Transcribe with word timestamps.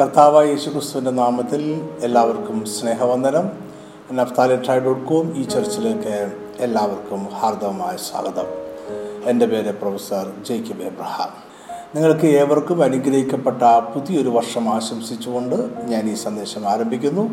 കർത്താവായ 0.00 0.46
യേശുക്രിസ്തുവിന്റെ 0.46 1.10
നാമത്തിൽ 1.10 1.88
എല്ലാവർക്കും 2.02 2.64
സ്നേഹവന്ദനം. 2.64 3.50
നഫ്താലി 4.12 4.56
ട്രൈ 4.56 4.78
ഡോട്ട് 4.78 5.04
കോം 5.04 5.36
ഈ 5.36 5.42
ചർച്ചിലേക്ക് 5.42 6.32
എല്ലാവർക്കും 6.58 7.24
ഹാർദവമായ 7.24 7.96
സ്വാഗതം. 7.96 8.44
എന്റെ 9.24 9.46
പേര് 9.46 9.72
പ്രൊഫസർ 9.72 10.32
ജേക്കബ് 10.48 10.82
എബ്രഹാം. 10.82 11.28
നിങ്ങൾക്ക് 11.94 12.26
ഏവർക്കും 12.26 12.82
അനുഗ്രഹിക്കപ്പെട്ട 12.82 13.62
പുതിയൊരു 13.94 14.28
വർഷം 14.28 14.68
ആശംസിച്ചുകൊണ്ട് 14.68 15.70
ഞാൻ 15.84 16.10
ഈ 16.10 16.14
സന്ദേശം 16.14 16.68
ആരംഭിക്കുന്നു. 16.68 17.30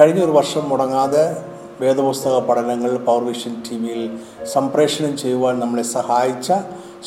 കഴിഞ്ഞ 0.00 0.24
ഒരു 0.24 0.30
വർഷം 0.30 0.68
മുടങ്ങാതെ 0.68 1.36
വേദപുസ്തക 1.80 2.38
പഠനങ്ങൾ 2.38 2.96
പവർ 2.96 3.24
വിഷൻ 3.24 3.56
ടി 3.70 3.76
വിയിൽ 3.76 4.18
സംപ്രേഷണം 4.44 5.16
ചെയ്യുവാൻ 5.16 5.58
നമ്മളെ 5.58 5.82
സഹായിച്ച 5.82 6.52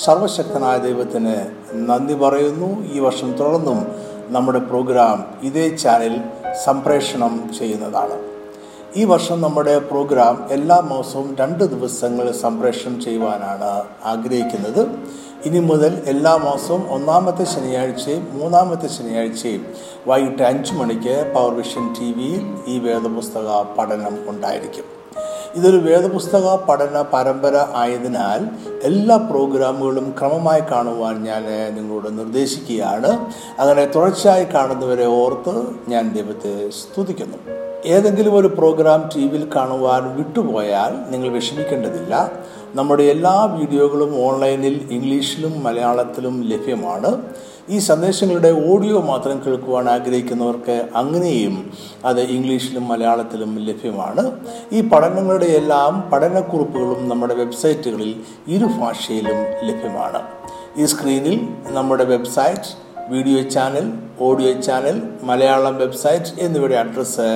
സർവശക്തനായ 0.06 0.78
ദൈവത്തിന് 0.78 1.36
നന്ദി 1.74 2.14
പറയുന്നു. 2.14 2.94
ഈ 2.94 3.00
വർഷം 3.00 3.34
തുടർന്നും 3.34 4.07
നമ്മുടെ 4.30 4.60
പ്രോഗ്രാം 4.60 5.26
ഇതേ 5.44 5.76
ചാനൽ 5.76 6.22
സംപ്രേഷണം 6.66 7.50
ചെയ്യുന്നതാണ്. 7.60 8.18
ഈ 8.98 9.04
വർഷം 9.04 9.42
നമ്മുടെ 9.42 9.80
പ്രോഗ്രാം 9.80 10.48
എല്ലാ 10.52 10.80
മാസവും 10.80 11.36
രണ്ട് 11.40 11.64
ദിവസങ്ങൾ 11.64 12.32
സംപ്രേഷണം 12.32 13.02
ചെയ്യുവാനാണ് 13.02 13.84
ആഗ്രഹിക്കുന്നത്. 14.06 14.88
ഇനി 15.46 15.60
മുതൽ 15.60 16.04
എല്ലാ 16.06 16.36
മാസവും 16.36 16.92
ഒന്നാമത്തെ 16.92 17.44
ശനിയാഴ്ചയും 17.44 18.28
മൂന്നാമത്തെ 18.34 18.88
ശനിയാഴ്ചയും 18.88 19.66
വൈകിട്ട് 20.08 20.44
അഞ്ച് 20.44 20.74
മണിക്ക് 20.74 21.34
പവർ 21.36 21.54
വിഷൻ 21.54 21.94
ടി 22.00 22.14
വിയിൽ 22.14 22.44
ഈ 22.68 22.80
വേദപുസ്തക 22.80 23.62
പഠനം 23.78 24.30
ഉണ്ടായിരിക്കും. 24.30 24.97
ഇതൊരു 25.58 25.78
വേദപുസ്തക 25.78 26.56
പഠന 26.56 27.04
പരമ്പര 27.14 27.66
ആയതിനാൽ 27.76 28.42
എല്ലാ 28.84 29.18
പ്രോഗ്രാമുകളും 29.18 30.16
ക്രമമായി 30.20 30.62
കാണുവാൻ 30.72 31.24
ഞാൻ 31.24 31.44
നിങ്ങളോട് 31.76 32.18
നിർദ്ദേശിക്കുകയാണ്. 32.18 33.26
അങ്ങനെ 33.60 33.86
തുടർച്ചയായി 33.86 34.46
കാണുന്നവരെ 34.54 35.06
ഓർത്ത് 35.06 35.72
ഞാൻ 35.88 36.14
ദൈവത്തെ 36.14 36.70
സ്തുതിക്കുന്നു. 36.70 37.38
ഏതെങ്കിലും 37.86 38.36
ഒരു 38.36 38.48
പ്രോഗ്രാം 38.48 39.10
ടി 39.16 39.28
വിയിൽ 39.28 39.50
കാണുവാൻ 39.56 40.18
വിട്ടുപോയാൽ 40.18 41.12
നിങ്ങൾ 41.12 41.30
വിഷമിക്കേണ്ടതില്ല. 41.30 42.32
നമ്മുടെ 42.76 43.04
എല്ലാ 43.04 43.44
വീഡിയോകളും 43.46 44.26
ഓൺലൈനിൽ 44.26 44.88
ഇംഗ്ലീഷിലും 44.92 45.64
മലയാളത്തിലും 45.64 46.44
ലഭ്യമാണ്. 46.44 47.22
ഈ 47.70 47.78
സന്ദേശങ്ങളുടെ 47.78 48.64
ഓഡിയോ 48.68 49.02
മാത്രം 49.02 49.42
കേൾക്കുവാൻ 49.46 49.90
ആഗ്രഹിക്കുന്നവർക്ക് 49.90 50.90
അങ്ങനെയും 50.96 51.72
അത് 52.06 52.22
ഇംഗ്ലീഷിലും 52.22 52.88
മലയാളത്തിലും 52.88 53.60
ലഭ്യമാണ്. 53.60 54.32
ഈ 54.72 54.82
പഠനങ്ങളുടെ 54.82 55.46
എല്ലാം 55.46 56.10
പഠനക്കുറിപ്പുകളും 56.12 57.10
നമ്മുടെ 57.10 57.34
വെബ്സൈറ്റുകളിൽ 57.34 58.12
ഇരു 58.48 58.66
ഭാഷയിലും 58.66 59.40
ലഭ്യമാണ്. 59.68 60.22
ഈ 60.78 60.86
സ്ക്രീനിൽ 60.86 61.48
നമ്മുടെ 61.68 62.04
website 62.04 62.88
video 63.10 63.42
channel 63.42 63.86
audio 64.20 64.54
channel 64.62 65.02
Malayalam 65.24 65.78
website 65.78 66.32
എന്നിവയുടെ 66.40 66.76
അഡ്രസ്സ് 66.76 67.28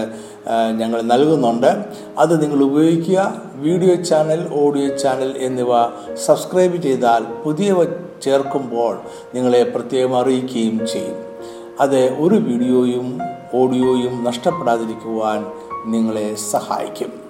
ഞങ്ങൾ 0.78 1.02
നൽകുന്നുണ്ട്. 1.02 1.86
അത് 2.18 2.42
നിങ്ങൾ 2.42 2.64
ഉപയോഗിക്കുക. 2.64 3.42
വീഡിയോ 3.56 3.96
ചാനൽ 3.96 4.42
ഓഡിയോ 4.54 4.88
ചാനൽ 4.98 5.34
എന്നിവ 5.38 5.84
സബ്സ്ക്രൈബ് 6.16 6.78
ചെയ്താൽ 6.82 7.24
പുതിയവ 7.44 8.11
ചേർക്കുമ്പോൾ 8.23 8.97
നിങ്ങളെ 9.36 9.64
പ്രത്യേകം 9.64 10.17
അറിയിക്കുകയും 10.17 10.88
ചെയ്യും. 10.88 11.17
അത് 11.80 12.14
ഒരു 12.14 12.36
വീഡിയോയും 12.36 13.19
ഓഡിയോയും 13.55 14.23
നഷ്ടപ്പെടാതിരിക്കുവാൻ 14.23 15.45
നിങ്ങളെ 15.86 16.36
സഹായിക്കും. 16.36 17.22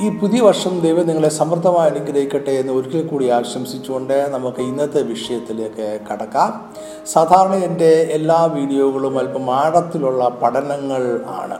ഈ 0.00 0.08
പുതിയ 0.08 0.40
വർഷം 0.40 0.80
ദൈവം 0.80 1.06
നിങ്ങളെ 1.06 1.28
സമൃദ്ധമായി 1.28 1.90
അനുഗ്രഹിക്കട്ടെ 1.90 2.50
എന്ന് 2.50 2.72
ഒരിക്കൽ 2.72 3.06
കൂടി 3.06 3.28
ആശംസിച്ചുകൊണ്ട് 3.28 4.26
നമുക്ക് 4.30 4.60
ഇന്നത്തെ 4.60 5.02
വിഷയത്തിലേക്ക് 5.02 6.00
കടക്കാം. 6.12 6.72
സാധാരണ 7.06 7.54
എന്റെ 7.54 8.08
എല്ലാ 8.10 8.44
വീഡിയോകളും 8.44 9.18
അല്പം 9.18 9.50
ആഴത്തിലുള്ള 9.50 10.28
പഠനങ്ങൾ 10.28 11.20
ആണ്. 11.26 11.58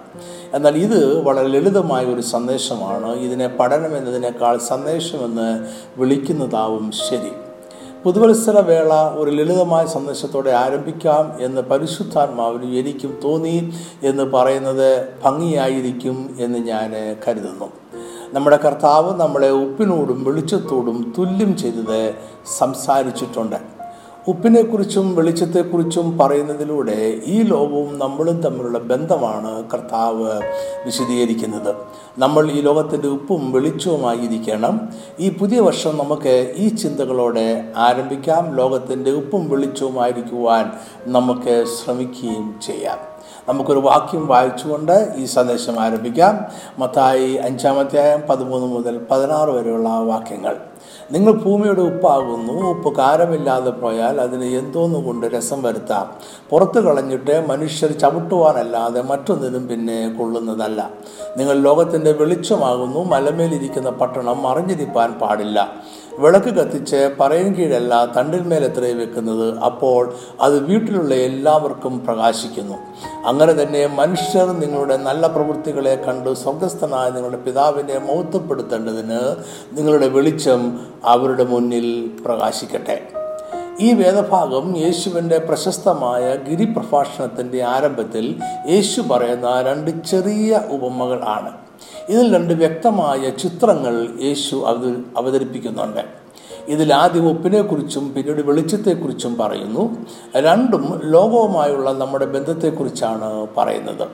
എന്നാൽ 0.54 0.76
ഇത് 0.76 1.22
വളരെ 1.24 1.48
ലളിതമായ 1.48 2.04
ഒരു 2.04 2.20
സന്ദേശമാണ്. 2.20 3.16
ഇതിനെ 3.16 3.48
പഠനം 3.48 3.96
എന്നതിനേക്കാൾ 3.96 4.58
സന്ദേശമെന്ന് 4.58 5.68
വിളിക്കുന്നതാവും 6.00 6.92
ശരി. 6.92 7.45
പുതുവത്സര 8.06 8.58
വേള 8.60 8.94
ഒരു 8.94 9.30
ലളിതമായ 9.30 9.86
സന്ദേശത്തോടെ 9.86 10.50
ആരംഭിക്കാം 10.50 11.36
എന്ന് 11.40 11.60
പരിശുദ്ധാത്മാവിനും 11.60 12.74
എനിക്കും 12.78 13.20
തോന്നി 13.24 13.72
എന്ന് 14.02 14.22
പറയുന്നത് 14.22 15.08
ഭംഗിയായിരിക്കും 15.24 16.36
എന്ന് 16.38 16.58
ഞാൻ 16.58 16.92
കരുതുന്നു. 17.28 17.68
നമ്മുടെ 18.32 18.56
കർത്താവ് 18.56 19.20
നമ്മളെ 19.20 19.50
ഉപ്പിനോടും 19.50 20.24
വെളിച്ചത്തോടും 20.24 21.14
തുല്യം 21.18 21.56
ചെയ്തത് 21.56 22.14
സംസാരിച്ചിട്ടുണ്ട്. 22.58 23.75
ഉപ്പിനെക്കുറിച്ചും 24.28 25.16
വെളിച്ചത്തെക്കുറിച്ചും 25.16 26.18
പറയുന്നതിലൂടെ 26.18 27.20
ഈ 27.26 27.42
ലോകവും 27.42 27.98
നമ്മളും 27.98 28.42
തമ്മിലുള്ള 28.42 28.78
ബന്ധമാണ് 28.78 29.64
കർത്താവ് 29.70 30.40
വിശദീകരിക്കുന്നത്. 30.86 31.74
നമ്മൾ 32.18 32.50
ഈ 32.50 32.60
ലോകത്തിന്റെ 32.60 33.08
ഉപ്പും 33.08 33.52
വെളിച്ചവുമായിരിക്കണം 33.52 34.88
ഈ 35.20 35.30
പുതിയ 35.30 35.60
വർഷം 35.60 35.98
നമുക്ക് 35.98 36.54
ഈ 36.56 36.68
ചിന്തകളോടെ 36.68 37.72
ആരംഭിക്കാം. 37.76 38.56
ലോകത്തിന്റെ 38.56 39.10
ഉപ്പും 39.10 39.48
വെളിച്ചവുമായിരിക്കുവാൻ 39.48 40.72
നമുക്ക് 41.06 41.64
ശ്രമിക്കുകയും 41.64 42.54
ചെയ്യാം. 42.62 42.98
നമുക്കൊരു 43.48 43.78
വാക്യം 43.78 44.26
വായിച്ചുകൊണ്ട് 44.26 45.12
ഈ 45.16 45.24
സന്ദേശം 45.24 45.80
ആരംഭിക്കാം. 45.80 46.44
മത്തായി 46.78 47.32
അഞ്ചാമധ്യായം 47.32 48.22
പതിമൂന്ന് 48.30 48.66
മുതൽ 48.66 49.00
പതിനാറ് 49.10 49.50
വരെയുള്ള 49.50 49.88
വാക്യങ്ങൾ. 49.88 50.56
നിങ്ങൾ 51.12 51.32
ഭൂമിയുടെ 51.32 51.80
ഉപ്പാകുന്നു 51.80 52.52
ഉപ്പ് 52.52 52.96
കാരമില്ലാതെ 52.96 53.70
പോയാൽ 53.70 54.20
അതിന് 54.20 54.44
എന്തോന്നു 54.44 55.06
കൊണ്ട് 55.06 55.26
രസം 55.26 55.62
വരുത്താം? 55.62 56.06
പുറത്തു 56.50 56.80
കളഞ്ഞിട്ട് 56.80 57.46
മനുഷ്യർ 57.48 57.92
ചവിട്ടുവാനല്ലാതെ 57.92 59.02
മറ്റൊന്നിനും 59.02 59.68
പിന്നെ 59.68 60.08
കൊള്ളുന്നതല്ല. 60.08 60.90
നിങ്ങൾ 61.36 61.58
ലോകത്തിന്റെ 61.58 62.12
വെളിച്ചമാകുന്നു 62.12 63.04
മലമേലിരിക്കുന്ന 63.04 63.90
പട്ടണം 63.90 64.42
മറിഞ്ഞിരിപ്പാൻ 64.42 65.12
പാടില്ല. 65.12 65.74
വിളക്ക് 66.18 66.46
കത്തിച്ച് 66.46 67.10
പറയും 67.20 67.54
കീഴല്ല 67.54 68.04
തണ്ടിന്മേൽ 68.04 68.64
വെക്കുന്നത്? 68.94 69.58
അപ്പോൾ 69.58 70.14
അത് 70.40 70.66
വീട്ടിലുള്ള 70.66 71.14
എല്ലാവർക്കും 71.14 72.04
പ്രകാശിക്കുന്നു. 72.06 72.74
അങ്ങനെ 73.26 73.52
തന്നെ 73.52 73.86
മനുഷ്യർ 73.86 74.46
നിങ്ങളുടെ 74.46 74.96
നല്ല 74.96 75.26
പ്രവൃത്തികളെ 75.26 75.94
കണ്ട് 75.94 76.34
സ്വർഗസ്ഥനായ 76.34 77.10
നിങ്ങളുടെ 77.10 77.36
പിതാവിനെ 77.36 77.98
മൗത്വപ്പെടുത്തേണ്ടതിന് 77.98 79.20
നിങ്ങളുടെ 79.72 80.08
വെളിച്ചം 80.08 80.80
അവരുടെ 81.04 81.44
മുന്നിൽ 81.44 82.10
പ്രകാശിക്കട്ടെ. 82.24 83.08
ഈ 83.80 83.92
വേദഭാഗം 83.92 84.76
യേശുവിന്റെ 84.76 85.38
പ്രശസ്തമായ 85.38 86.36
ഗിരിപ്രഭാഷണത്തിന്റെ 86.48 87.62
ആരംഭത്തിൽ 87.62 88.40
യേശു 88.68 89.00
പറയുന്ന 89.00 89.62
രണ്ട് 89.62 89.90
ചെറിയ 90.04 90.60
ഉപമകൾ 90.70 91.24
ആണ്. 91.24 91.65
ഇതിൽ 92.08 92.34
രണ്ട് 92.34 92.54
വ്യക്തമായ 92.54 93.30
ചിത്രങ്ങൾ 93.30 93.94
യേശു 94.22 94.56
അവതരിപ്പിക്കുന്നുണ്ട്. 95.16 96.04
ഇതിൽ 96.68 96.94
ആദ്യം 96.94 97.28
ഉപ്പിനെക്കുറിച്ചും 97.28 98.04
പിന്നീട് 98.14 98.42
വെളിച്ചത്തെക്കുറിച്ചും 98.46 99.32
പറയുന്നു. 99.40 99.82
രണ്ടും 100.36 101.00
ലോകവുമായുള്ള 101.04 101.92
നമ്മുടെ 101.92 102.26
ബന്ധത്തെക്കുറിച്ചാണ് 102.26 103.46
പറയുന്നത്. 103.56 104.08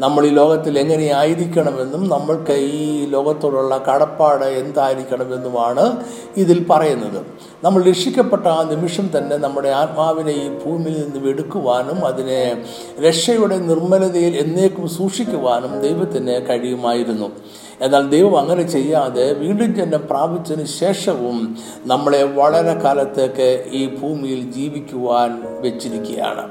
നമ്മൾ 0.00 0.26
ഈ 0.26 0.30
ലോകത്തിൽ 0.30 0.78
എങ്ങനെയായിരിക്കണമെന്നും 0.78 2.08
നമ്മൾക്ക് 2.08 2.52
ഈ 2.52 3.06
ലോകത്തോടുള്ള 3.10 3.84
കടപ്പാട് 3.88 4.44
എന്തായിരിക്കണമെന്നുമാണ് 4.44 6.04
ഇതിൽ 6.36 6.66
പറയുന്നത്. 6.70 7.20
നമ്മൾ 7.64 7.80
രക്ഷിക്കപ്പെട്ട 7.82 8.46
ആ 8.46 8.62
നിമിഷം 8.70 9.06
തന്നെ 9.16 9.36
നമ്മുടെ 9.36 9.70
ആത്മാവിനെ 9.80 10.32
ഈ 10.44 10.46
ഭൂമിയിൽ 10.62 10.96
നിന്ന് 11.04 11.28
എടുക്കുവാനും 11.28 11.98
അതിനെ 12.06 12.40
രക്ഷയുടെ 13.04 13.56
നിർമ്മലതയിൽ 13.68 14.34
എന്നേക്കും 14.42 14.88
സൂക്ഷിക്കുവാനും 14.96 15.72
ദൈവത്തിന് 15.84 16.34
കഴിയുമായിരുന്നു. 16.48 17.28
എന്നാൽ 17.82 18.04
ദൈവം 18.08 18.34
അങ്ങനെ 18.40 18.64
ചെയ്യാതെ 18.74 19.26
വീണ്ടും 19.42 19.70
ജന്മം 19.74 20.02
പ്രാപിച്ചതിന് 20.10 20.66
ശേഷവും 20.80 21.38
നമ്മളെ 21.92 22.22
വളരെ 22.40 22.74
കാലത്തേക്ക് 22.84 23.48
ഈ 23.80 23.82
ഭൂമിയിൽ 23.96 24.42
ജീവിക്കുവാൻ 24.58 25.32
വെച്ചിരിക്കുകയാണ്. 25.60 26.44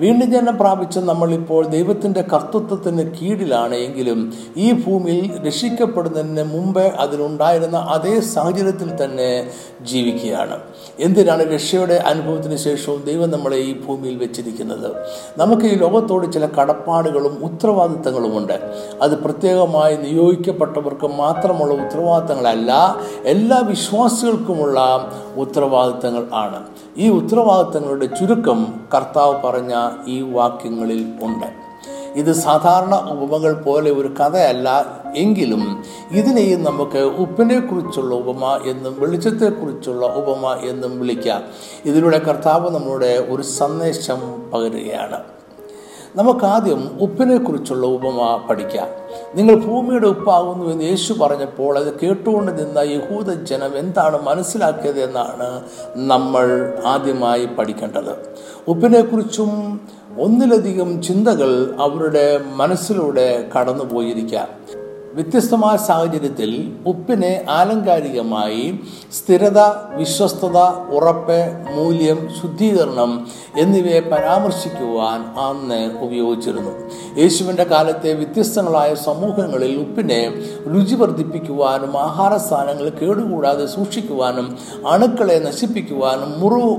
വീണ്ടും 0.00 0.32
ജനം 0.32 0.58
പ്രാപിച്ച 0.58 0.98
നമ്മളിപ്പോൾ 0.98 1.66
ദൈവത്തിന്റെ 1.66 2.22
കർത്തൃത്വത്തിന് 2.22 3.10
കീഴിലാണ് 3.10 3.74
എങ്കിലും 3.74 4.32
ഈ 4.56 4.72
ഭൂമിയിൽ 4.72 5.46
രക്ഷിക്കപ്പെടുന്നതിന് 5.46 6.42
മുമ്പേ 6.42 6.92
അതിലുണ്ടായിരുന്ന 6.98 7.78
അതേ 7.78 8.20
സാഹചര്യത്തിൽ 8.20 9.04
തന്നെ 9.04 9.50
ജീവിക്കുകയാണ്. 9.82 10.60
എന്തിനാണ് 11.00 11.54
രക്ഷയുടെ 11.54 11.94
അനുഭവത്തിന് 11.94 12.56
ശേഷവും 12.56 13.04
ദൈവം 13.04 13.30
നമ്മളെ 13.30 13.56
ഈ 13.56 13.80
ഭൂമിയിൽ 13.80 14.18
വെച്ചിരിക്കുന്നത്? 14.18 14.96
നമുക്ക് 15.38 15.62
ഈ 15.62 15.74
ലോകത്തോട് 15.74 16.32
ചില 16.32 16.46
കടപ്പാടുകളും 16.46 17.44
ഉത്തരവാദിത്തങ്ങളുമുണ്ട്. 17.44 18.60
അത് 19.02 19.18
പ്രത്യേകമായി 19.18 19.96
നിയോഗിക്കപ്പെട്ടവർക്ക് 19.96 21.06
മാത്രമുള്ള 21.06 21.74
ഉത്തരവാദിത്തങ്ങളല്ല 21.74 22.96
എല്ലാ 23.24 23.58
വിശ്വാസികൾക്കുമുള്ള 23.58 25.10
ഉത്തരവാദിത്തങ്ങൾ 25.36 26.26
ആണ്. 26.34 26.66
ഈ 26.96 27.08
ഉത്തരവാദിത്തങ്ങളുടെ 27.08 28.06
ചുരുക്കം 28.06 28.74
കർത്താവ് 28.94 29.42
പറഞ്ഞ 29.42 29.83
ഈ 30.08 30.20
വാക്യങ്ങളിൽ 30.20 31.02
ഉണ്ട്. 31.22 31.46
ഇത് 32.14 32.32
സാധാരണ 32.32 32.94
ഉപമകൾ 33.12 33.52
പോലെ 33.62 33.90
ഒരു 33.90 34.08
കഥയല്ല 34.08 34.68
എങ്കിലും 35.16 35.84
ഇതിനെയും 36.10 36.62
നമുക്ക് 36.62 36.98
ഉപ്പിനെ 36.98 37.60
കുറിച്ചുള്ള 37.60 38.14
ഉപമ 38.14 38.60
എന്നും 38.66 39.00
വെളിച്ചത്തെക്കുറിച്ചുള്ള 39.00 40.06
ഉപമ 40.06 40.52
എന്നും 40.70 40.98
വിളിക്കാം. 40.98 41.42
ഇതിലൂടെ 41.84 42.18
കർത്താവ് 42.18 42.70
നമ്മുടെ 42.70 43.26
ഒരു 43.30 43.42
സന്ദേശം 43.42 44.20
പകരുകയാണ്. 44.54 45.18
നമുക്കാദ്യം 46.16 46.98
ഉപ്പിനെ 47.00 47.36
കുറിച്ചുള്ള 47.38 47.86
ഉപമ 47.86 48.46
പഠിക്കാം. 48.50 48.88
നിങ്ങൾ 49.34 49.54
ഭൂമിയുടെ 49.54 50.06
ഉപ്പാകുന്നു 50.06 50.70
എന്ന് 50.70 50.84
യേശു 50.84 51.12
പറഞ്ഞപ്പോൾ 51.12 51.78
അത് 51.78 52.00
കേട്ടുകൊണ്ട് 52.00 52.58
നിന്ന 52.58 52.78
യഹൂദ 52.78 53.30
ജനം 53.30 53.78
എന്താണ് 53.78 54.22
മനസ്സിലാക്കിയത് 54.22 55.00
എന്നാണ് 55.00 55.62
നമ്മൾ 55.96 56.74
ആദ്യമായി 56.86 57.46
പഠിക്കേണ്ടത്. 57.46 58.34
ഉപ്പിനെക്കുറിച്ചും 58.68 59.80
ഒന്നിലധികം 60.18 61.02
ചിന്തകൾ 61.02 61.74
അവരുടെ 61.80 62.40
മനസ്സിലൂടെ 62.56 63.50
കടന്നുപോയിരിക്കാം. 63.58 64.48
വ്യത്യസ്തമായ 65.14 65.76
സാഹചര്യത്തിൽ 65.76 66.50
ഉപ്പിനെ 66.86 67.44
ആലങ്കാരികമായി 67.48 68.78
സ്ഥിരത 69.12 69.58
വിശ്വസ്തത 69.96 70.58
ഉറപ്പ് 70.96 71.38
മൂല്യം 71.76 72.28
ശുദ്ധീകരണം 72.42 73.26
എന്നിവയെ 73.56 74.00
പരാമർശിക്കുവാൻ 74.00 75.20
അന്ന് 75.38 75.98
ഉപയോഗിച്ചിരുന്നു. 76.00 76.72
യേശുവിന്റെ 77.18 77.64
കാലത്തെ 77.64 78.12
വ്യത്യസ്തങ്ങളായ 78.12 78.94
സമൂഹങ്ങളിൽ 78.94 79.76
ഉപ്പിനെ 79.76 80.20
രുചി 80.74 80.94
വർദ്ധിപ്പിക്കുവാനും 80.94 81.98
ആഹാര 81.98 82.36
സാധനങ്ങൾ 82.36 82.88
കേടുകൂടാതെ 82.88 83.66
സൂക്ഷിക്കുവാനും 83.66 84.58
അണുക്കളെ 84.88 85.38
നശിപ്പിക്കുവാനും 85.38 86.40
മുറിവ് 86.40 86.74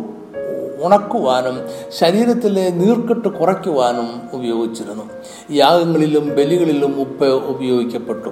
ഉണക്കുവാനും 0.84 1.60
ശരീരത്തിലെ 2.00 2.70
നീർക്കെട്ട് 2.70 3.28
കുറയ്ക്കുവാനും 3.28 4.22
ഉപയോഗിച്ചിരുന്നു. 4.34 5.04
യാഗങ്ങളിലും 5.52 6.36
ബലികളിലും 6.36 7.02
ഉപ്പ് 7.02 7.26
ഉപയോഗിക്കപ്പെട്ടു. 7.26 8.30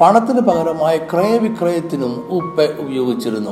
പണത്തിന് 0.00 0.40
പകരമായി 0.40 0.98
ക്രയവിക്രയത്തിനും 0.98 2.28
ഉപ്പ് 2.30 2.76
ഉപയോഗിച്ചിരുന്നു. 2.78 3.50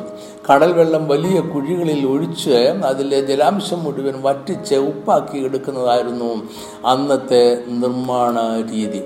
കടൽ 0.52 0.72
വെള്ളം 0.72 1.08
വലിയ 1.08 1.40
കുഴികളിൽ 1.40 2.06
ഒഴിച്ച് 2.06 2.50
അതിലെ 2.84 3.20
ജലാംശം 3.20 3.84
മുഴുവൻ 3.84 4.22
വറ്റിച്ച് 4.22 4.74
ഉപ്പാക്കി 4.74 5.38
എടുക്കുന്നതായിരുന്നു 5.44 6.48
അന്നത്തെ 6.86 7.64
നിർമ്മാണ 7.68 8.38
രീതി. 8.72 9.02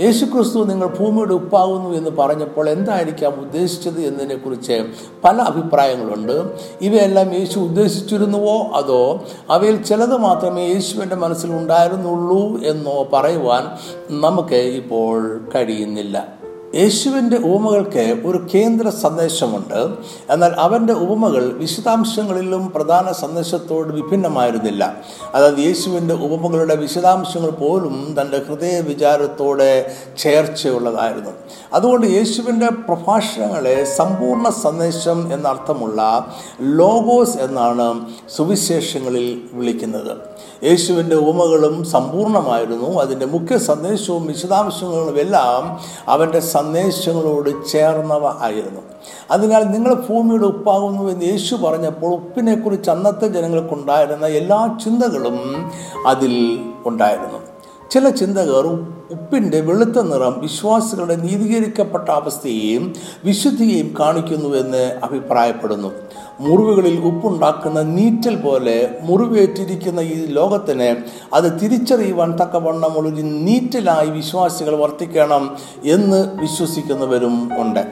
യേശുക്രിസ്തു 0.00 0.64
നിങ്ങൾ 0.64 0.86
ഭൂമിയുടെ 0.86 1.34
ഉപ്പാകുന്നു 1.34 1.90
എന്ന് 1.90 2.10
പറഞ്ഞപ്പോൾ 2.10 2.68
എന്തായിരിക്കാം 2.68 3.40
ഉദ്ദേശിച്ചത് 3.40 4.00
എന്നതിനെക്കുറിച്ച് 4.00 4.86
പല 5.24 5.42
അഭിപ്രായങ്ങളുണ്ട്. 5.42 6.58
ഇവയെല്ലാം 6.80 7.34
യേശു 7.34 7.58
ഉദ്ദേശിച്ചിരുന്നുവോ? 7.58 8.62
അതോ 8.74 9.24
അവയിൽ 9.50 9.82
ചിലത് 9.82 10.16
മാത്രമേ 10.16 10.66
യേശുവിന്റെ 10.66 11.16
മനസ്സിൽ 11.16 11.52
ഉണ്ടായിരുന്നുള്ളൂ 11.52 12.62
എന്നോ 12.64 13.08
പറയുവാൻ 13.12 13.62
നമുക്ക് 14.10 14.54
ഇപ്പോൾ 14.54 15.40
കഴിയുന്നില്ല. 15.54 16.35
യേശുവിന്റെ 16.76 17.36
ഉപമകൾക്ക് 17.36 18.04
ഒരു 18.26 18.46
കേന്ദ്ര 18.54 18.88
സന്ദേശമുണ്ട്. 18.88 19.78
എന്നാൽ 20.30 20.52
അവന്റെ 20.58 20.92
ഉപമകൾ 20.92 21.44
വിശദാംശങ്ങളിലും 21.52 22.72
പ്രധാന 22.74 23.12
സന്ദേശത്തോട് 23.12 23.88
വിഭിന്നമായിരുന്നില്ല. 23.88 24.96
അതായത് 25.34 25.58
യേശുവിന്റെ 25.58 26.14
ഉപമകളുടെ 26.14 26.76
വിശദാംശങ്ങൾ 26.76 27.50
പോലും 27.50 28.16
തന്റെ 28.20 28.38
ഹൃദയ 28.48 28.80
വിചാരത്തോടെ 28.80 29.96
ചേർച്ചയുള്ളതായിരുന്നു. 30.18 31.30
അതുകൊണ്ട് 31.72 32.06
യേശുവിന്റെ 32.06 32.66
പ്രഭാഷണങ്ങളെ 32.66 33.84
സമ്പൂർണ 33.84 34.48
സന്ദേശം 34.48 35.32
എന്നർത്ഥമുള്ള 35.32 36.00
ലോഗോസ് 36.60 37.36
എന്നാണ് 37.36 38.00
സുവിശേഷങ്ങളിൽ 38.36 39.42
വിളിക്കുന്നത്. 39.52 40.36
യേശുവിന്റെ 40.64 41.16
ഉപമകളും 41.16 41.84
സമ്പൂർണമായിരുന്നു 41.84 43.00
അതിന്റെ 43.00 43.26
മുഖ്യ 43.26 43.58
സന്ദേശവും 43.58 44.26
വിശദാംശങ്ങളും 44.26 45.18
എല്ലാം 45.18 45.80
അവന്റെ 46.08 46.40
സന്ദേശങ്ങളോട് 46.66 47.50
ചേർന്നവ 47.72 48.26
ആയിരുന്നു. 48.26 48.80
അതിനാൽ 49.30 49.62
നിങ്ങൾ 49.64 49.94
ഭൂമിയുടെ 49.94 50.46
ഉപ്പാകുന്നു 50.46 51.10
എന്ന് 51.10 51.24
യേശു 51.24 51.54
പറഞ്ഞപ്പോൾ 51.54 52.14
ഉപ്പിനെക്കുറിച്ച് 52.14 52.90
അന്നത്തെ 52.90 53.26
ജനങ്ങൾക്കുണ്ടായിരുന്ന 53.26 54.26
എല്ലാ 54.26 54.78
ചിന്തകളും 54.84 55.38
അതിൽ 56.06 56.58
ഉണ്ടായിരുന്നു. 56.86 57.38
ചില 57.90 58.08
ചിന്തകർ 58.08 58.66
ഉപ്പിന്റെ 59.10 59.60
വെളുത്ത 59.60 59.98
നിറം 60.02 60.40
വിശ്വാസികളുടെ 60.40 61.16
നീതീകരിക്കപ്പെട്ട 61.16 62.08
അവസ്ഥയെയും 62.08 62.94
വിശുദ്ധിയെയും 63.24 63.94
കാണിക്കുന്നുവെന്ന് 64.00 65.00
അഭിപ്രായപ്പെടുന്നു. 65.04 65.92
മുറിവുകളിൽ 66.40 67.00
ഉപ്പുണ്ടാക്കുന്ന 67.00 67.80
നീറ്റൽ 67.80 68.36
പോലെ 68.36 68.98
മുറിവേറ്റിരിക്കുന്ന 69.00 70.00
ഈ 70.00 70.26
ലോകത്തിന് 70.26 70.96
അത് 71.34 71.60
തിരിച്ചറിയുവാൻ 71.60 72.32
തക്കവണ്ണമുള്ള 72.32 73.08
ഒരു 73.08 73.22
നീറ്റലായി 73.22 74.10
വിശ്വാസികൾ 74.10 74.76
വർത്തിക്കണം 74.76 75.56
എന്ന് 75.84 76.40
വിശ്വസിക്കുന്നവരും 76.40 77.50
ഉണ്ട്. 77.62 77.84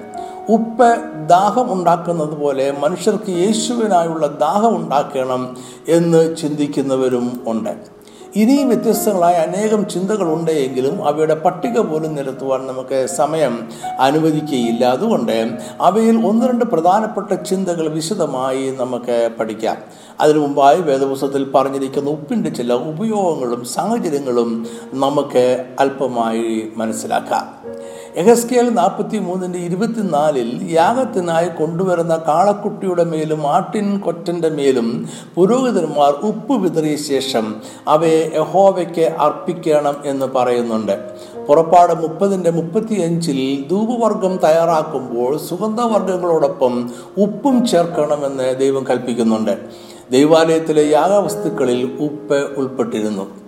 ഉപ്പ് 0.49 0.91
ദാഹം 1.27 1.73
ഉണ്ടാക്കുന്നത് 1.73 2.37
പോലെ 2.37 2.73
മനുഷ്യർക്ക് 2.73 3.31
യേശുവിനായുള്ള 3.31 4.27
ദാഹം 4.27 4.77
ഉണ്ടാക്കണം 4.77 5.57
എന്ന് 5.89 6.37
ചിന്തിക്കുന്നവരും 6.37 7.41
ഉണ്ട്. 7.47 7.94
ഇനിയും 8.37 8.69
വ്യത്യസ്തങ്ങളായ 8.69 9.35
അനേകം 9.35 9.89
ചിന്തകളുണ്ട് 9.89 10.51
എങ്കിലും 10.51 11.09
അവയുടെ 11.09 11.35
പട്ടിക 11.35 11.79
പോലും 11.79 12.15
നിരത്തുവാൻ 12.15 12.67
നമുക്ക് 12.67 13.07
സമയം 13.07 13.69
അനുവദിക്കുകയില്ല. 14.01 14.85
അതുകൊണ്ട് 14.85 15.59
അവയിൽ 15.81 16.27
ഒന്ന് 16.27 16.47
രണ്ട് 16.47 16.65
പ്രധാനപ്പെട്ട 16.65 17.33
ചിന്തകൾ 17.33 17.89
വിശദമായി 17.89 18.71
നമുക്ക് 18.71 19.31
പഠിക്കാം. 19.41 19.77
അതിനു 20.21 20.39
മുമ്പായി 20.39 20.81
വേദപുസ്തകത്തിൽ 20.81 21.51
പറഞ്ഞിരിക്കുന്ന 21.51 22.11
ഉപ്പിന്റെ 22.11 22.51
ചില 22.51 22.73
ഉപയോഗങ്ങളും 22.73 23.65
സാഹചര്യങ്ങളും 23.65 24.67
നമുക്ക് 24.95 25.65
അല്പമായി 25.81 26.73
മനസ്സിലാക്കാം. 26.77 27.64
എഹസ്കേൽ 28.17 28.67
നാൽപ്പത്തി 28.71 29.19
മൂന്നിന്റെ 29.19 29.59
ഇരുപത്തിനാലിൽ 29.59 30.73
യാഗത്തിനായി 30.73 31.49
കൊണ്ടുവരുന്ന 31.59 32.17
കാളക്കുട്ടിയുടെ 32.29 33.05
മേലും 33.05 33.47
ആട്ടിൻ 33.47 34.01
കൊറ്റന്റെ 34.01 34.49
മേലും 34.49 35.09
പുരോഹിതന്മാർ 35.35 36.13
ഉപ്പ് 36.29 36.53
വിതറിയ 36.53 36.97
ശേഷം 36.97 37.57
അവയെ 37.89 38.31
യഹോവയ്ക്ക് 38.35 39.07
അർപ്പിക്കണം 39.19 39.97
എന്ന് 40.05 40.27
പറയുന്നുണ്ട്. 40.27 40.95
പുറപ്പാട് 41.49 41.95
മുപ്പതിന്റെ 42.03 42.51
മുപ്പത്തി 42.51 42.95
അഞ്ചിൽ 42.95 43.41
ധൂപവർഗം 43.71 44.37
തയ്യാറാക്കുമ്പോൾ 44.37 45.39
സുഗന്ധവർഗങ്ങളോടൊപ്പം 45.39 46.91
ഉപ്പും 47.19 47.67
ചേർക്കണമെന്ന് 47.67 48.59
ദൈവം 48.59 48.87
കൽപ്പിക്കുന്നുണ്ട്. 48.91 49.57
ദൈവാലയത്തിലെ 50.11 50.91
യാഗവസ്തുക്കളിൽ 50.91 51.83
ഉപ്പ് 52.01 52.41
ഉൾപ്പെട്ടിരുന്നു. 52.57 53.44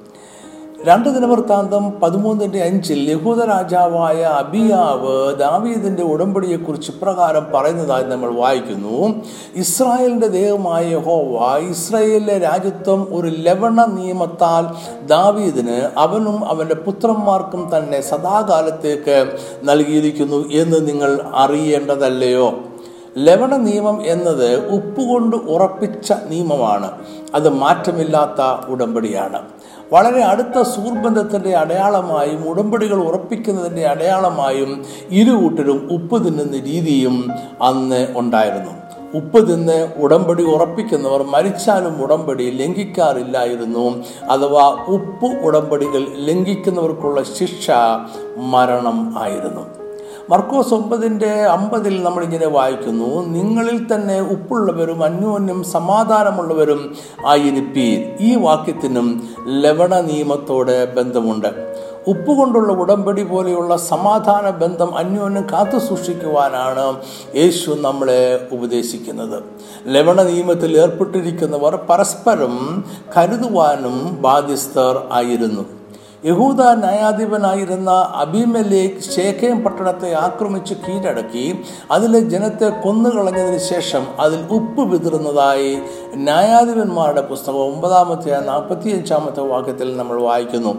രണ്ട് 0.84 1.08
ദിനവൃത്താന്തം 1.08 2.00
പതിമൂന്നിന്റെ 2.00 2.62
അഞ്ചിൽ 2.62 3.10
യഹൂദ 3.10 3.44
രാജാവായ 3.44 4.22
അബിയാവ് 4.22 5.36
ദാവീദിന്റെ 5.36 6.02
ഉടമ്പടിയെക്കുറിച്ച് 6.02 6.90
ഇപ്രകാരം 6.90 7.46
പറയുന്നതായി 7.54 8.04
നമ്മൾ 8.04 8.34
വായിക്കുന്നു. 8.34 9.24
ഇസ്രായേലിന്റെ 9.54 10.26
ദൈവമായ 10.26 10.96
ഹോവ 10.96 11.58
ഇസ്രായേലിലെ 11.58 12.38
രാജ്യത്വം 12.38 13.08
ഒരു 13.12 13.28
ലവണ 13.28 13.84
നിയമത്താൽ 13.84 14.64
ദാവീദിന് 15.06 15.90
അവനും 15.96 16.44
അവന്റെ 16.44 16.74
പുത്രന്മാർക്കും 16.74 17.70
തന്നെ 17.76 18.00
സദാകാലത്തേക്ക് 18.00 19.36
നൽകിയിരിക്കുന്നു 19.64 20.48
എന്ന് 20.48 20.88
നിങ്ങൾ 20.88 21.20
അറിയേണ്ടതല്ലയോ? 21.34 22.54
ലവണ 23.18 23.56
നിയമം 23.56 24.06
എന്നത് 24.06 24.68
ഉപ്പുകൊണ്ട് 24.70 25.36
ഉറപ്പിച്ച 25.36 26.12
നിയമമാണ്. 26.28 26.90
അത് 27.34 27.48
മാറ്റമില്ലാത്ത 27.48 28.70
ഉടമ്പടിയാണ്. 28.70 29.55
വളരെ 29.92 30.24
അടുത്ത 30.24 30.62
സൂർബന്ധത്തിന്റെ 30.62 31.56
അടയാളമായും 31.56 32.48
ഉടമ്പടികൾ 32.48 32.94
ഉറപ്പിക്കുന്നതിന്റെ 32.94 33.86
അടയാളമായും 33.86 34.84
ഇരുകൂട്ടരും 35.10 35.88
ഉപ്പ് 35.92 36.26
തിന്നുന്ന 36.26 36.60
രീതിയും 36.60 37.30
അന്ന് 37.62 38.06
ഉണ്ടായിരുന്നു. 38.16 38.70
ഉപ്പ് 39.14 39.52
തിന്ന് 39.52 39.92
ഉടമ്പടി 39.96 40.44
ഉറപ്പിക്കുന്നവർ 40.44 41.22
മരിച്ചാലും 41.22 42.02
ഉടമ്പടി 42.02 42.50
ലംഘിക്കാറില്ലായിരുന്നു. 42.50 44.04
അഥവാ 44.30 44.84
ഉപ്പ് 44.88 45.26
ഉടമ്പടികൾ 45.26 46.06
ലംഘിക്കുന്നവർക്കുള്ള 46.14 47.22
ശിക്ഷ 47.22 47.70
മരണം 48.36 49.14
ആയിരുന്നു. 49.18 49.85
മർക്കോസ് 50.30 50.74
ഒമ്പതിന്റെ 50.74 51.32
അമ്പതിൽ 51.42 52.02
നമ്മളിങ്ങനെ 52.02 52.46
വായിക്കുന്നു 52.46 53.26
നിങ്ങളിൽ 53.26 53.94
തന്നെ 53.94 54.20
ഉപ്പുള്ളവരും 54.20 55.04
അന്യോന്യം 55.04 55.64
സമാധാനമുള്ളവരും 55.64 56.96
ആയിരിപ്പീൻ 57.26 58.00
ഈ 58.20 58.30
വാക്യത്തിനും 58.36 59.28
ലവണ 59.46 60.00
നിയമത്തോട് 60.00 60.94
ബന്ധമുണ്ട്. 60.94 61.46
ഉപ്പ് 62.08 62.32
കൊണ്ടുള്ള 62.32 62.72
ഉടമ്പടി 62.72 63.22
പോലെയുള്ള 63.22 63.76
സമാധാന 63.76 64.50
ബന്ധം 64.50 64.96
അന്യോന്യം 64.96 65.46
കാത്തു 65.52 65.78
സൂക്ഷിക്കുവാനാണ് 65.78 66.96
യേശു 67.36 67.70
നമ്മളെ 67.70 68.48
ഉപദേശിക്കുന്നത്. 68.52 69.42
ലവണ 69.86 70.22
നിയമത്തിൽ 70.22 70.80
ഏർപ്പെട്ടിരിക്കുന്നവർ 70.80 71.76
പരസ്പരം 71.90 72.84
കരുതുവാനും 73.16 74.18
ബാധ്യസ്ഥർ 74.22 75.02
ആയിരുന്നു. 75.12 75.64
യഹൂദ 76.24 76.62
ന്യായാധിപനായിരുന്ന 76.62 77.90
അബിമലേക്ക് 78.14 79.00
ശേഖയം 79.00 79.64
പട്ടണത്തെ 79.64 80.14
ആക്രമിച്ച് 80.14 80.74
കീഴടക്കി. 80.74 81.64
അതിലെ 81.90 82.20
ജനത്തെ 82.20 82.68
കൊന്നുകളഞ്ഞതിന് 82.68 83.58
ശേഷം 83.58 84.06
അതിൽ 84.20 84.38
ഉപ്പ് 84.50 84.82
വിതറുന്നതായി 84.82 85.78
ന്യായാധിപന്മാരുടെ 86.14 87.20
പുസ്തകം 87.20 87.64
ഒമ്പതാമത്തെ 87.64 88.40
നാൽപ്പത്തിയഞ്ചാമത്തെ 88.40 89.40
വാക്യത്തിൽ 89.40 89.96
നമ്മൾ 89.96 90.22
വായിക്കുന്നു. 90.22 90.74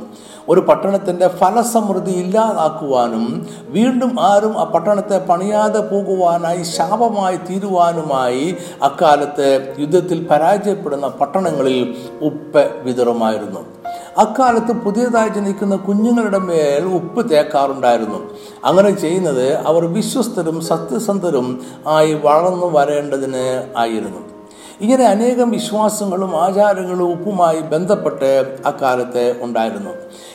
ഒരു 0.49 0.59
പട്ടണത്തിന്റെ 0.59 1.27
ഫലസമൃദ്ധി 1.27 2.11
ഇല്ലാതാക്കുവാനും 2.11 3.47
വീണ്ടും 3.69 4.21
ആരും 4.21 4.59
ആ 4.59 4.63
പട്ടണത്തെ 4.63 5.25
പണിയാതെ 5.25 5.79
പോകുവാനായി 5.79 6.63
ശാപമായി 6.63 7.37
തീരുവാനുമായി 7.37 8.57
അക്കാലത്ത് 8.81 9.75
യുദ്ധത്തിൽ 9.79 10.27
പരാജയപ്പെടുന്ന 10.31 11.07
പട്ടണങ്ങളിൽ 11.07 11.95
ഉപ്പ് 12.21 12.71
വിതറുമായിരുന്നു. 12.83 13.76
അക്കാലത്ത് 14.17 14.71
പുതിയതായി 14.71 15.29
ജനിക്കുന്ന 15.29 15.75
കുഞ്ഞുങ്ങളുടെ 15.75 16.37
മേൽ 16.37 16.83
ഉപ്പ് 16.83 17.29
തേക്കാറുണ്ടായിരുന്നു. 17.29 18.29
അങ്ങനെ 18.65 18.91
ചെയ്യുന്നത് 18.91 19.53
അവർ 19.53 19.85
വിശ്വസ്തരും 19.85 20.61
സത്യസന്ധരും 20.61 21.61
ആയി 21.87 22.13
വളർന്നു 22.13 22.65
വരേണ്ടതിന് 22.65 23.73
ആയിരുന്നു. 23.77 24.21
ഇങ്ങനെ 24.81 25.05
അനേകം 25.05 25.51
വിശ്വാസങ്ങളും 25.51 26.41
ആചാരങ്ങളും 26.43 27.11
ഉപ്പുമായി 27.11 27.59
ബന്ധപ്പെട്ട് 27.59 28.57
അക്കാലത്ത് 28.65 29.35
ഉണ്ടായിരുന്നു. 29.41 29.89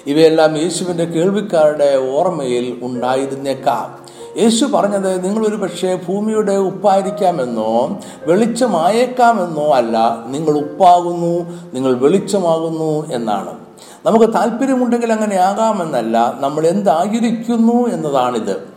ഇവയെല്ലാം 0.07 0.57
യേശുവിന്റെ 0.57 1.05
കേൾവിക്കാരുടെ 1.05 2.11
ഓർമ്മയിൽ 2.17 2.79
ഉണ്ടായിരുന്നേക്കാം. 2.83 4.03
യേശു 4.43 4.65
പറഞ്ഞത് 4.65 5.25
നിങ്ങളൊരു 5.25 5.57
പക്ഷേ 5.57 5.99
ഭൂമിയുടെ 6.09 6.53
ഉപ്പായിരിക്കാമെന്നോ 6.53 7.99
വെളിച്ചമായേക്കാമെന്നോ 8.27 9.69
അല്ല 9.69 10.25
നിങ്ങൾ 10.27 10.59
ഉപ്പാകുന്നു 10.59 11.35
നിങ്ങൾ 11.75 11.95
വെളിച്ചമാകുന്നു 11.95 13.13
എന്നാണ്. 13.13 13.62
നമുക്ക് 14.07 14.35
താല്പര്യമുണ്ടെങ്കിൽ 14.35 15.13
അങ്ങനെ 15.13 15.37
ആകാമെന്നല്ല. 15.37 16.35
നമ്മൾ 16.41 16.67
എന്തായിരിക്കുന്നു 16.67 17.89
എന്നതാണിത്. 17.89 18.69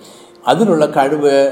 അതിനുള്ള 0.48 0.86
കഴിവ് 0.86 1.52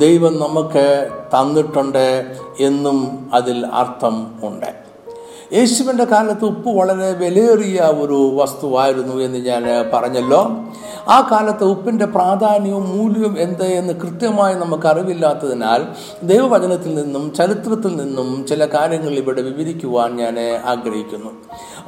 ദൈവം 0.00 0.40
നമുക്ക് 0.40 1.08
തന്നിട്ടുണ്ട് 1.40 2.26
എന്നും 2.60 3.30
അതിൽ 3.34 3.66
അർത്ഥം 3.66 4.40
ഉണ്ട്. 4.42 4.90
യേശുവിന്റെ 5.52 6.04
കാലത്ത് 6.04 6.44
ഉപ്പ് 6.44 6.68
വളരെ 6.68 7.12
വിലയേറിയ 7.12 7.80
ഒരു 7.80 8.30
വസ്തുവായിരുന്നു 8.42 9.16
എന്ന് 9.16 9.38
ഞാൻ 9.38 9.64
പറഞ്ഞല്ലോ. 9.92 10.50
ആ 11.08 11.28
കാലത്ത് 11.32 11.64
ഉപ്പിന്റെ 11.64 12.04
പ്രാധാന്യവും 12.04 12.98
മൂല്യവും 12.98 13.36
എന്ത് 13.38 13.64
എന്ന് 13.64 13.92
കൃത്യമായി 13.92 14.54
നമുക്ക് 14.54 14.86
അറിവില്ലാത്തതിനാൽ 14.86 15.84
ദൈവവചനത്തിൽ 16.22 16.94
നിന്നും 16.94 17.34
ചരിത്രത്തിൽ 17.34 17.96
നിന്നും 17.96 18.46
ചില 18.48 18.64
കാര്യങ്ങൾ 18.64 19.10
ഇവിടെ 19.10 19.42
വിവരിക്കുവാൻ 19.42 20.16
ഞാൻ 20.16 20.38
ആഗ്രഹിക്കുന്നു. 20.64 21.30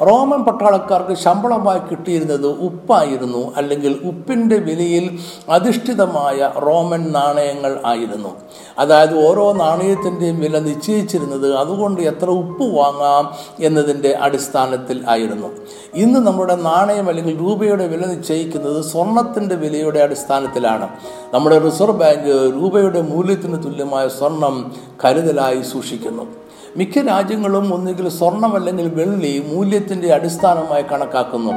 റോമൻ 0.07 0.45
പട്ടാളക്കാർക്ക് 0.45 1.15
ശമ്പളമായി 1.15 1.79
കിട്ടിയിരുന്നത് 1.79 2.47
ഉപ്പായിരുന്നു 2.47 3.55
അല്ലെങ്കിൽ 3.57 4.01
ഉപ്പിന്റെ 4.05 4.57
വിലയിൽ 4.57 5.19
അധിഷ്ഠിതമായ 5.49 6.53
റോമൻ 6.67 7.13
നാണയങ്ങൾ 7.13 7.81
ആയിരുന്നു. 7.85 8.29
അതായത് 8.79 9.29
ഓരോ 9.29 9.53
നാണയത്തിന്റെയും 9.53 10.41
വില 10.41 10.59
നിശ്ചയിച്ചിരുന്നത് 10.59 11.55
അതുകൊണ്ട് 11.55 12.01
എത്ര 12.01 12.31
ഉപ്പ് 12.31 12.63
വാങ്ങാം 12.63 13.33
എന്നതിന്റെ 13.61 14.19
അടിസ്ഥാനത്തിൽ 14.21 15.05
ആയിരുന്നു. 15.09 15.49
ഇന്ന് 15.95 16.21
നമ്മുടെ 16.21 16.55
നാണയം 16.55 17.09
അല്ലെങ്കിൽ 17.09 17.41
രൂപയുടെ 17.41 17.87
വില 17.87 18.07
നിശ്ചയിക്കുന്നത് 18.07 18.85
സ്വർണത്തിന്റെ 18.85 19.55
വിലയുടെ 19.55 20.01
അടിസ്ഥാനത്തിലാണ്. 20.01 20.89
നമ്മുടെ 21.35 21.59
റിസർവ് 21.59 21.99
ബാങ്ക് 21.99 22.55
രൂപയുടെ 22.55 23.01
മൂല്യത്തിന് 23.01 23.65
തുല്യമായ 23.65 24.09
സ്വർണം 24.09 24.73
കരുതലായി 25.05 25.63
സൂക്ഷിക്കുന്നു. 25.63 26.42
മിക്ക 26.77 26.99
രാജ്യങ്ങളും 26.99 27.75
ഒന്നുകിൽ 27.75 28.09
സ്വർണം 28.09 28.55
അല്ലെങ്കിൽ 28.55 28.89
വെള്ളി 28.89 29.53
മൂല്യത്തിന്റെ 29.55 30.15
അടിസ്ഥാനമായി 30.15 30.83
കണക്കാക്കുന്നു. 30.83 31.53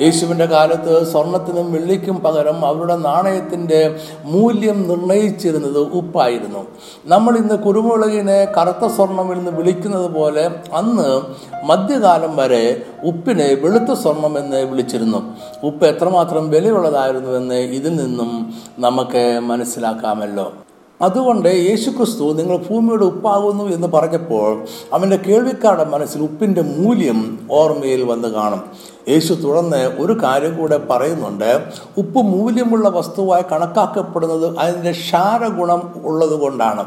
യേശുവിന്റെ 0.00 0.46
കാലത്ത് 0.46 1.12
സ്വർണത്തിനും 1.12 1.72
വെള്ളിക്കും 1.72 2.16
പകരം 2.16 2.66
അവരുടെ 2.66 2.96
നാണയത്തിന്റെ 2.96 4.00
മൂല്യം 4.24 4.88
നിർണയിച്ചിരുന്നത് 4.88 5.78
ഉപ്പായിരുന്നു. 5.78 6.66
നമ്മൾ 7.06 7.36
ഇന്ന് 7.36 7.58
കുരുമുളകിനെ 7.58 8.44
കറുത്ത 8.44 8.86
സ്വർണം 8.86 9.32
എന്ന് 9.32 9.50
വിളിക്കുന്നത് 9.50 10.10
പോലെ 10.10 10.50
അന്ന് 10.72 11.20
മധ്യകാലം 11.64 12.36
വരെ 12.36 12.82
ഉപ്പിനെ 13.04 13.54
വെളുത്ത 13.54 13.92
സ്വർണം 13.92 14.38
എന്ന് 14.38 14.56
വിളിച്ചിരുന്നു. 14.56 15.36
ഉപ്പ് 15.62 15.86
എത്രമാത്രം 15.86 16.50
വിലയുള്ളതായിരുന്നുവെന്ന് 16.50 17.54
ഇതിൽ 17.54 17.96
നിന്നും 17.96 18.54
നമുക്ക് 18.78 19.40
മനസ്സിലാക്കാമല്ലോ. 19.40 20.52
അതുകൊണ്ട് 21.02 21.48
യേശുക്രിസ്തു 21.48 22.32
നിങ്ങൾ 22.32 22.56
ഭൂമിയുടെ 22.56 23.04
ഉപ്പാകുന്നു 23.04 23.64
എന്ന് 23.64 23.88
പറഞ്ഞപ്പോൾ 23.88 24.64
അവന്റെ 24.92 25.16
കേൾവിക്കാരുടെ 25.16 25.84
മനസ്സിൽ 25.84 26.22
ഉപ്പിന്റെ 26.22 26.62
മൂല്യം 26.62 27.38
ഓർമ്മയിൽ 27.50 28.02
വന്ന് 28.02 28.28
കാണും. 28.28 28.62
യേശു 29.08 29.34
തുടർന്ന് 29.34 29.76
ഒരു 29.76 30.22
കാര്യം 30.22 30.56
കൂടെ 30.56 30.78
പറയുന്നുണ്ട്. 30.90 31.64
ഉപ്പ് 31.98 32.18
മൂല്യമുള്ള 32.18 32.88
വസ്തുവായി 32.88 33.44
കണക്കാക്കപ്പെടുന്നത് 33.52 34.58
അതിന്റെ 34.58 34.90
ക്ഷാരഗുണം 34.90 35.92
ഉള്ളത് 36.04 36.40
കൊണ്ടാണ് 36.40 36.86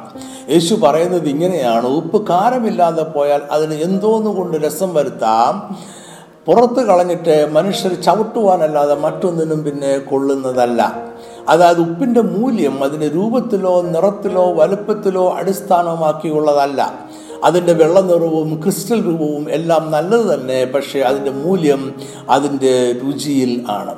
യേശു 0.50 0.76
പറയുന്നത് 0.76 1.30
ഇങ്ങനെയാണ്. 1.30 1.88
ഉപ്പ് 1.88 2.28
കാരമില്ലാതെ 2.28 3.04
പോയാൽ 3.04 3.42
അതിന് 3.52 3.74
എന്തോന്നുകൊണ്ട് 3.74 4.58
രസം 4.58 4.94
വരുത്താം? 4.94 5.76
പുറത്ത് 6.46 6.82
കളഞ്ഞിട്ട് 6.86 7.50
മനുഷ്യർ 7.52 7.94
ചവിട്ടുവാനല്ലാതെ 7.94 8.96
മറ്റൊന്നിനും 8.96 9.64
പിന്നെ 9.64 9.98
കൊള്ളുന്നതല്ല. 9.98 11.11
അതായത് 11.50 11.80
ഉപ്പിന്റെ 11.80 12.22
മൂല്യം 12.22 12.84
അതിന്റെ 12.84 13.08
രൂപത്തിലോ 13.08 13.82
നിറത്തിലോ 13.82 14.54
വലുപ്പത്തിലോ 14.54 15.34
അടിസ്ഥാനമാക്കിയുള്ളതല്ല. 15.34 16.94
അതിന്റെ 17.44 17.74
വെള്ള 17.74 18.00
നിറവും 18.00 18.62
ക്രിസ്റ്റൽ 18.64 19.06
രൂപവും 19.06 19.52
എല്ലാം 19.52 19.92
നല്ലത് 19.92 20.34
തന്നെ 20.34 20.66
പക്ഷേ 20.66 21.00
അതിന്റെ 21.00 21.32
മൂല്യം 21.32 21.94
അതിന്റെ 22.30 22.96
രുചിയിൽ 23.06 23.66
ആണ്. 23.70 23.96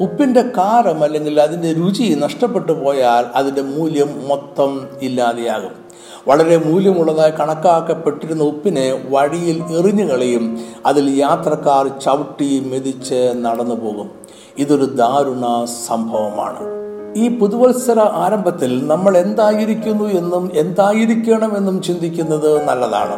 ഉപ്പിന്റെ 0.00 0.42
കാരം 0.42 1.04
അല്ലെങ്കിൽ 1.04 1.40
അതിന്റെ 1.40 1.72
രുചി 1.72 2.14
നഷ്ടപ്പെട്ടു 2.14 2.72
പോയാൽ 2.72 3.26
അതിന്റെ 3.34 3.62
മൂല്യം 3.62 4.28
മൊത്തം 4.28 4.88
ഇല്ലാതെയാകും. 5.02 5.84
വളരെ 6.28 6.56
മൂല്യമുള്ളതായി 6.56 7.30
കണക്കാക്കപ്പെട്ടിരുന്ന 7.30 8.44
ഉപ്പിനെ 8.44 9.04
വഴിയിൽ 9.08 9.62
എറിഞ്ഞു 9.78 10.04
കളയും 10.04 10.58
അതിൽ 10.86 11.10
യാത്രക്കാർ 11.10 11.88
ചവിട്ടി 12.00 12.62
മെതിച്ച് 12.66 13.32
നടന്നു 13.36 13.74
പോകും 13.74 14.10
ഇതൊരു 14.58 14.84
ദാരുണ 14.84 15.66
സംഭവമാണ്. 15.86 16.83
ഈ 17.16 17.38
പുതുവത്സര 17.38 18.00
ആരംഭത്തിൽ 18.24 18.86
നമ്മൾ 18.86 19.18
എന്തായിരിക്കുന്നു 19.18 20.06
എന്നും 20.20 20.44
എന്തായിരിക്കണമെന്നും 20.54 21.82
ചിന്തിക്കുന്നത് 21.82 22.50
നല്ലതാണ്. 22.68 23.16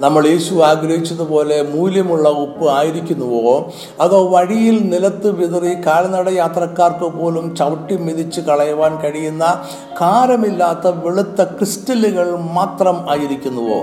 നമ്മൾ 0.00 0.26
യേശു 0.26 0.54
ആഗ്രഹിച്ചതുപോലെ 0.54 1.62
മൂല്യമുള്ള 1.62 2.28
ഉപ്പ് 2.28 2.68
ആയിരിക്കുന്നുവോ? 2.70 3.72
അതോ 4.00 4.28
വഴിയിൽ 4.28 4.90
നിലത്ത് 4.90 5.30
വിതറി 5.30 5.74
കാൽനട 5.86 6.28
യാത്രക്കാർക്ക് 6.28 7.04
പോലും 7.04 7.56
ചവിട്ടി 7.56 7.96
മിതിച്ച് 7.96 8.40
കളയുവാൻ 8.40 9.00
കഴിയുന്ന 9.00 9.64
കാരമില്ലാത്ത 10.00 10.86
വെളുത്ത 10.86 11.44
ക്രിസ്റ്റലുകൾ 11.44 12.36
മാത്രം 12.36 13.10
ആയിരിക്കുന്നുവോ? 13.10 13.80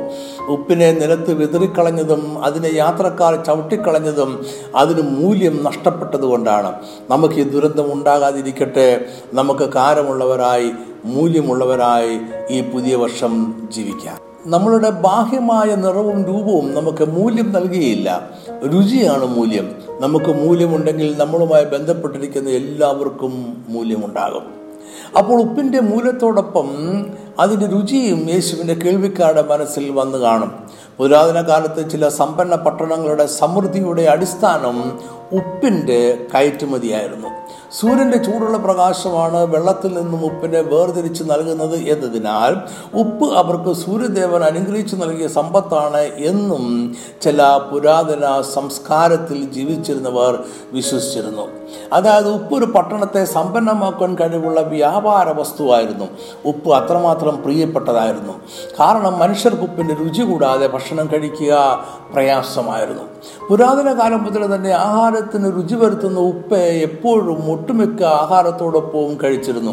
ഉപ്പിനെ 0.53 0.91
നിലത്ത് 0.91 1.33
വിതറിക്കളഞ്ഞതും 1.33 2.43
അതിനെ 2.43 2.69
യാത്രക്കാർ 2.73 3.45
ചവിട്ടിക്കളഞ്ഞതും 3.45 4.45
അതിന് 4.75 5.01
മൂല്യം 5.01 5.63
നഷ്ടപ്പെട്ടതുകൊണ്ടാണ് 5.63 6.73
നമുക്ക് 7.09 7.33
ഈ 7.33 7.43
ദുരന്തം 7.43 7.93
ഉണ്ടാകാതിരിക്കട്ടെ. 7.93 9.05
നമുക്ക് 9.33 9.69
കാരമുള്ളവരായി 9.69 10.71
മൂല്യമുള്ളവരായി 11.05 12.19
ഈ 12.49 12.61
പുതിയ 12.61 12.95
വർഷം 12.95 13.53
ജീവിക്കാം. 13.71 14.24
നമ്മളുടെ 14.45 14.89
ബാഹ്യമായ 14.89 15.75
നിറവും 15.75 16.25
രൂപവും 16.25 16.73
നമുക്ക് 16.73 17.09
മൂല്യം 17.09 17.51
നൽകുകയില്ല 17.51 18.29
രുചിയാണ് 18.49 19.25
മൂല്യം. 19.25 19.75
നമുക്ക് 19.99 20.25
മൂല്യമുണ്ടെങ്കിൽ 20.25 21.17
നമ്മളുമായി 21.17 21.65
ബന്ധപ്പെട്ടിരിക്കുന്ന 21.65 22.49
എല്ലാവർക്കും 22.49 23.63
മൂല്യമുണ്ടാകും. 23.69 24.43
അപ്പോൾ 25.17 25.41
ഉപ്പിന്റെ 25.41 25.79
മൂല്യത്തോടൊപ്പം 25.79 26.69
അതിന്റെ 27.39 27.65
രുചിയും 27.65 28.29
യേശുവിന്റെ 28.29 28.73
കേൾവിക്കാരുടെ 28.73 29.41
മനസ്സിൽ 29.41 29.91
വന്നു 29.91 30.17
കാണും. 30.17 30.51
പുരാതന 30.97 31.41
കാലത്ത് 31.41 31.89
ചില 31.89 32.09
സമ്പന്ന 32.09 32.55
പട്ടണങ്ങളുടെ 32.55 33.25
സമൃദ്ധിയുടെ 33.25 34.01
അടിസ്ഥാനം 34.01 34.99
ഉപ്പിന്റെ 35.31 36.17
കയറ്റുമതിയായിരുന്നു. 36.35 37.44
സൂര്യന്റെ 37.79 38.17
ചൂടുള്ള 38.17 38.57
പ്രകാശമാണ് 38.57 39.39
വെള്ളത്തിൽ 39.53 39.91
നിന്നും 39.99 40.21
ഉപ്പിനെ 40.25 40.61
വേർതിരിച്ച് 40.71 41.23
നൽകുന്നത് 41.31 41.77
എന്നതിനാൽ 41.93 42.53
ഉപ്പ് 43.01 43.27
അവർക്ക് 43.41 43.71
സൂര്യദേവൻ 43.83 44.43
അനുഗ്രഹിച്ചു 44.43 44.95
നൽകിയ 44.95 45.27
സമ്പത്താണ് 45.39 46.03
എന്നും 46.31 46.65
ചില 47.21 47.41
പുരാതന 47.71 48.25
സംസ്കാരത്തിൽ 48.53 49.39
ജീവിച്ചിരുന്നവർ 49.57 50.33
വിശ്വസിച്ചിരുന്നു. 50.73 51.45
അതായത് 51.93 52.29
ഉപ്പ് 52.29 52.55
ഒരു 52.55 52.65
പട്ടണത്തെ 52.65 53.25
സമ്പന്നമാക്കാൻ 53.25 54.15
കഴിവുള്ള 54.15 54.61
വ്യാപാര 54.61 55.29
വസ്തുവായിരുന്നു. 55.29 56.07
ഉപ്പ് 56.45 56.71
അത്രമാത്രം 56.71 57.43
പ്രിയപ്പെട്ടതായിരുന്നു. 57.43 58.33
കാരണം 58.79 59.19
മനുഷ്യർക്ക് 59.19 59.61
ഉപ്പിന്റെ 59.61 59.93
രുചി 59.93 60.21
കൂടാതെ 60.21 60.67
ഭക്ഷണം 60.67 61.09
കഴിക്കുക 61.13 61.83
പ്രയാസമായിരുന്നു. 62.13 63.03
പുരാതന 63.49 63.99
കാലം 63.99 64.23
മുതൽ 64.23 64.55
തന്നെ 64.55 64.71
ആഹാരത്തിന് 64.71 65.55
രുചി 65.55 65.75
വരുത്തുന്ന 65.75 66.19
ഉപ്പ് 66.19 66.55
എപ്പോഴും 66.55 67.51
ഒട്ടുമിക്ക 67.51 68.03
ആഹാരത്തോടൊപ്പവും 68.03 69.17
കഴിച്ചിരുന്നു. 69.23 69.71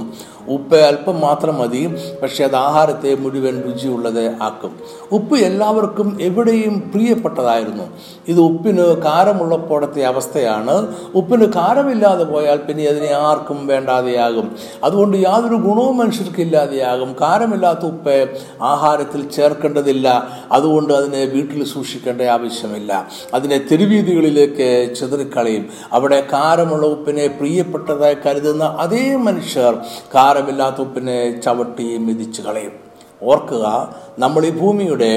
ഉപ്പ് 0.48 0.76
അല്പം 0.76 1.20
മാത്രം 1.20 1.58
മതി 1.58 1.94
പക്ഷെ 2.22 2.44
അത് 2.44 2.56
ആഹാരത്തെ 2.56 3.14
മുഴുവൻ 3.14 3.62
രുചിയുള്ളത് 3.62 4.32
ആക്കും. 4.42 4.80
ഉപ്പ് 5.12 5.34
എല്ലാവർക്കും 5.38 6.18
എവിടെയും 6.20 6.90
പ്രിയപ്പെട്ടതായിരുന്നു. 6.94 7.84
ഇത് 8.28 8.40
ഉപ്പിന് 8.40 8.96
കാരമുള്ളപ്പോഴത്തെ 8.96 10.02
അവസ്ഥയാണ്. 10.02 10.94
ഉപ്പിന് 11.14 11.46
കാരമില്ലാതെ 11.46 12.24
പോയാൽ 12.24 12.56
പിന്നെ 12.56 12.84
അതിനെ 12.84 13.12
ആർക്കും 13.12 13.66
വേണ്ടാതെയാകും. 13.66 14.56
അതുകൊണ്ട് 14.84 15.16
യാതൊരു 15.16 15.54
ഗുണവും 15.54 15.96
മനുഷ്യർക്ക് 15.96 16.40
ഇല്ലാതെയാകും. 16.40 17.16
കാരമില്ലാത്ത 17.20 17.86
ഉപ്പ് 17.86 18.30
ആഹാരത്തിൽ 18.62 19.30
ചേർക്കേണ്ടതില്ല. 19.30 20.28
അതുകൊണ്ട് 20.52 20.92
അതിനെ 20.92 21.24
വീട്ടിൽ 21.24 21.64
സൂക്ഷിക്കേണ്ട 21.64 22.22
ആവശ്യമില്ല. 22.22 23.08
അതിനെ 23.34 23.66
തെരുവീതികളിലേക്ക് 23.72 24.94
ചെതറിക്കളയും. 25.00 25.68
അവിടെ 25.92 26.20
കാരമുള്ള 26.32 26.86
ഉപ്പിനെ 26.86 27.26
പ്രിയപ്പെട്ടതായി 27.26 28.16
കരുതുന്ന 28.26 28.76
അതേ 28.78 29.16
മനുഷ്യർ 29.16 29.74
കാരമില്ലാത്ത 30.32 30.80
ഉപ്പിനെ 30.80 31.40
ചവിട്ടി 31.40 31.98
മെതിച്ചു 31.98 32.42
കളയും. 32.42 32.72
ഓർക്കുക 33.22 33.94
നമ്മൾ 34.18 34.46
ഈ 34.46 34.50
ഭൂമിയുടെ 34.50 35.10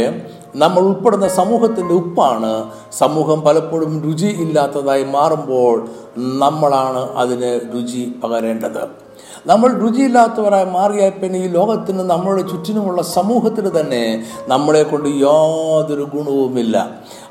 നമ്മൾ 0.56 0.80
ഉൾപ്പെടുന്ന 0.80 1.28
സമൂഹത്തിന്റെ 1.28 1.94
ഉപ്പാണ്. 1.94 2.52
സമൂഹം 2.92 3.42
പലപ്പോഴും 3.42 3.94
രുചി 4.06 4.26
ഇല്ലാത്തതായി 4.26 5.04
മാറുമ്പോൾ 5.04 5.88
നമ്മളാണ് 6.16 6.98
അതിന് 6.98 7.52
രുചി 7.74 8.14
പകരേണ്ടത്. 8.24 9.05
നമ്മൾ 9.48 9.80
രുചിയില്ലാത്തവരായി 9.80 10.66
മാറിയാൽ 10.66 11.10
പിന്നെ 11.10 11.40
ഈ 11.40 11.48
ലോകത്തിന് 11.48 12.00
നമ്മളുടെ 12.00 12.42
ചുറ്റിനുമുള്ള 12.42 13.02
സമൂഹത്തിന് 13.02 13.72
തന്നെ 13.80 14.26
നമ്മളെ 14.48 14.84
കൊണ്ട് 14.84 15.10
യാതൊരു 15.10 16.06
ഗുണവുമില്ല. 16.14 16.76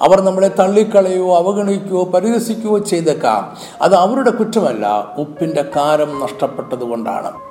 അവർ 0.02 0.20
നമ്മളെ 0.20 0.50
തള്ളിക്കളയോ 0.58 1.36
അവഗണിക്കുകയോ 1.36 2.04
പരിഹസിക്കുകയോ 2.04 2.78
ചെയ്തേക്കാം. 2.78 3.56
അത് 3.82 3.94
അവരുടെ 3.94 4.30
കുറ്റമല്ല 4.30 5.14
ഉപ്പിന്റെ 5.18 5.64
കാരം 5.76 6.20
നഷ്ടപ്പെട്ടത് 6.20 6.84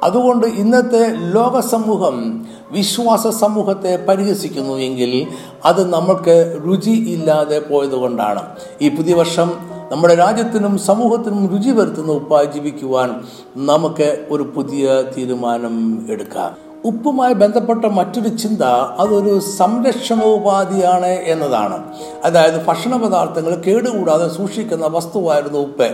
അതുകൊണ്ട് 0.03 0.47
ഇന്നത്തെ 0.47 1.03
ലോക 1.15 1.59
സമൂഹം 1.59 2.47
വിശ്വാസ 2.71 3.27
സമൂഹത്തെ 3.27 4.05
പരിഹസിക്കുന്നു 4.07 4.73
എങ്കിൽ 4.73 5.27
അത് 5.65 5.93
നമ്മൾക്ക് 5.93 6.61
രുചി 6.67 6.89
ഇല്ലാതെ 6.89 7.59
പോയത് 7.59 7.95
കൊണ്ടാണ്. 7.95 8.41
ഈ 8.81 8.89
പുതിയ 8.89 9.15
വർഷം 9.15 9.72
നമ്മുടെ 9.93 10.15
രാജ്യത്തിനും 10.15 10.77
സമൂഹത്തിനും 10.77 11.41
രുചി 11.51 11.69
വരുത്തുന്ന 11.69 12.11
ഉപ്പായി 12.11 12.45
ജീവിക്കുവാൻ 12.45 13.09
നമുക്ക് 13.55 14.25
ഒരു 14.29 14.43
പുതിയ 14.55 15.03
തീരുമാനം 15.17 15.75
എടുക്കാം. 16.09 16.51
ഉപ്പുമായി 16.85 17.33
ബന്ധപ്പെട്ട 17.33 17.85
മറ്റൊരു 17.85 18.29
ചിന്ത 18.29 18.61
അതൊരു 19.03 19.39
സംരക്ഷണോപാധിയാണ് 19.39 21.11
എന്നതാണ്. 21.33 21.77
അതായത് 22.23 22.65
ഭക്ഷണ 22.65 22.97
പദാർത്ഥങ്ങൾ 22.97 23.55
കേടുകൂടാതെ 23.55 24.27
സൂക്ഷിക്കുന്ന 24.29 24.87
വസ്തുവായിരുന്നു 24.87 25.59
ഉപ്പ്. 25.59 25.89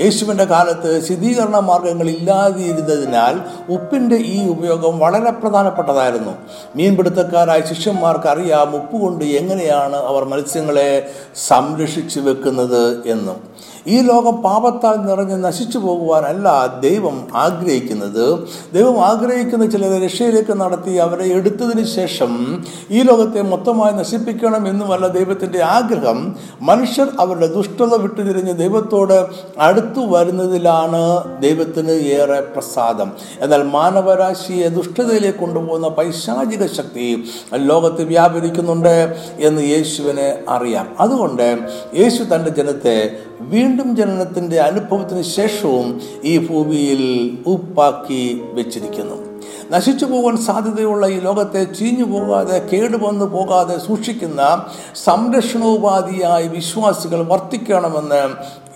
യേശുവിന്റെ 0.00 0.44
കാലത്ത് 0.44 1.08
ശുദ്ധീകരണ 1.08 1.58
മാർഗങ്ങൾ 1.58 2.10
ഇല്ലാതിരുന്നതിനാൽ 2.10 3.40
ഉപ്പിന്റെ 3.72 4.16
ഈ 4.16 4.48
ഉപയോഗം 4.48 4.98
വളരെ 4.98 5.30
പ്രധാനപ്പെട്ടതായിരുന്നു. 5.30 6.32
മീൻപിടുത്തക്കാരായ 6.76 7.60
ശിഷ്യന്മാർക്ക് 7.60 8.28
അറിയാം 8.28 8.76
ഉപ്പ് 8.76 8.96
കൊണ്ട് 8.96 9.24
എങ്ങനെയാണ് 9.24 9.96
അവർ 9.96 10.24
മത്സ്യങ്ങളെ 10.24 11.10
സംരക്ഷിച്ചു 11.48 12.20
വെക്കുന്നത് 12.20 13.08
എന്നും. 13.08 13.56
ഈ 13.88 14.00
ലോകം 14.00 14.42
പാപത്താൽ 14.42 15.06
നിറഞ്ഞ് 15.06 15.44
നശിച്ചു 15.44 15.78
പോകുവാനല്ല 15.78 16.66
ദൈവം 16.80 17.28
ആഗ്രഹിക്കുന്നത്. 17.34 18.48
ദൈവം 18.74 19.04
ആഗ്രഹിക്കുന്ന 19.04 19.70
ചിലരെ 19.70 20.04
രക്ഷയിലേക്ക് 20.04 20.60
നടത്തി 20.60 20.90
അവരെ 20.90 21.24
എടുത്തതിന് 21.24 21.86
ശേഷം 21.86 22.62
ഈ 22.90 23.02
ലോകത്തെ 23.02 23.42
മൊത്തമായി 23.42 23.92
നശിപ്പിക്കണം 23.92 24.68
എന്നുമല്ല 24.68 25.06
ദൈവത്തിന്റെ 25.06 25.62
ആഗ്രഹം. 25.62 26.36
മനുഷ്യർ 26.62 27.08
അവരുടെ 27.20 27.46
ദുഷ്ടത 27.46 27.94
വിട്ടുതിരിഞ്ഞ് 27.94 28.54
ദൈവത്തോട് 28.54 29.26
അടുത്തു 29.58 29.85
വരുന്നതിലാണ് 29.94 31.24
ദൈവത്തിന് 31.40 31.90
ഏറെ 31.90 32.40
പ്രസാദം. 32.40 33.12
എന്നാൽ 33.40 33.62
മാനവരാശിയെ 33.62 34.68
ദുഷ്ടതയിലേക്ക് 34.68 35.38
കൊണ്ടുപോകുന്ന 35.38 35.88
പൈശാചിക 35.88 36.66
ശക്തി 36.66 37.24
ലോകത്ത് 37.54 38.02
വ്യാപരിക്കുന്നുണ്ട് 38.02 39.16
എന്ന് 39.40 39.62
യേശുവിനെ 39.62 40.38
അറിയാം. 40.48 40.96
അതുകൊണ്ട് 41.00 41.58
യേശു 41.98 42.22
തന്റെ 42.22 42.50
ജനത്തെ 42.50 43.16
വീണ്ടും 43.40 43.96
ജനനത്തിന്റെ 43.96 44.60
അനുഭവത്തിന് 44.60 45.22
ശേഷവും 45.22 46.00
ഈ 46.24 46.46
ഭൂമിയിൽ 46.46 47.38
ഉപ്പാക്കി 47.46 48.42
വെച്ചിരിക്കുന്നു. 48.52 49.25
നശിച്ചു 49.70 50.04
പോകാൻ 50.04 50.36
സാധ്യതയുള്ള 50.36 51.06
ഈ 51.06 51.20
ലോകത്തെ 51.20 51.64
ചീഞ്ഞു 51.64 52.04
പോകാതെ 52.04 52.58
കേടുവന്നു 52.72 53.24
പോകാതെ 53.24 53.78
സൂക്ഷിക്കുന്ന 53.78 54.64
സംരക്ഷണോപാധിയായി 55.04 56.48
വിശ്വാസികൾ 56.48 57.22
വർത്തിക്കണമെന്ന് 57.22 58.22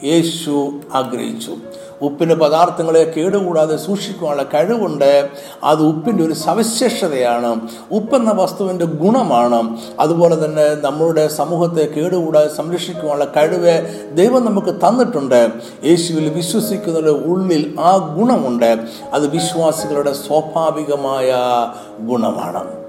യേശു 0.06 0.80
ആഗ്രഹിച്ചു. 0.94 1.56
ഉപ്പിന്റെ 2.02 2.34
പദാർത്ഥങ്ങളെ 2.34 3.12
കേടുകൂടാതെ 3.16 3.76
സൂക്ഷിക്കുവാനുള്ള 3.76 4.42
കഴിവുണ്ട്. 4.42 5.28
അത് 5.64 5.82
ഉപ്പിന്റെ 5.82 6.24
ഒരു 6.24 6.32
സവിശേഷതയാണ്. 6.32 7.60
ഉപ്പെന്ന 7.92 8.30
വസ്തുവിന്റെ 8.30 8.84
ഗുണമാണ്. 8.84 9.76
അതുപോലെ 10.00 10.44
തന്നെ 10.44 10.74
നമ്മളുടെ 10.74 11.28
സമൂഹത്തെ 11.28 11.86
കേടുകൂടാതെ 11.86 12.54
സംരക്ഷിക്കുവാനുള്ള 12.54 13.24
കഴിവ് 13.24 14.06
ദൈവം 14.16 14.44
നമുക്ക് 14.44 14.74
തന്നിട്ടുണ്ട്. 14.74 15.50
യേശുവിൽ 15.84 16.28
വിശ്വസിക്കുന്നവരുടെ 16.28 17.10
ഉള്ളിൽ 17.10 17.76
ആ 17.80 17.96
ഗുണമുണ്ട്. 17.96 18.78
അത് 19.12 19.26
വിശ്വാസികളുടെ 19.26 20.12
സ്വാഭാവികമായ 20.12 21.34
ഗുണമാണ്. 22.00 22.79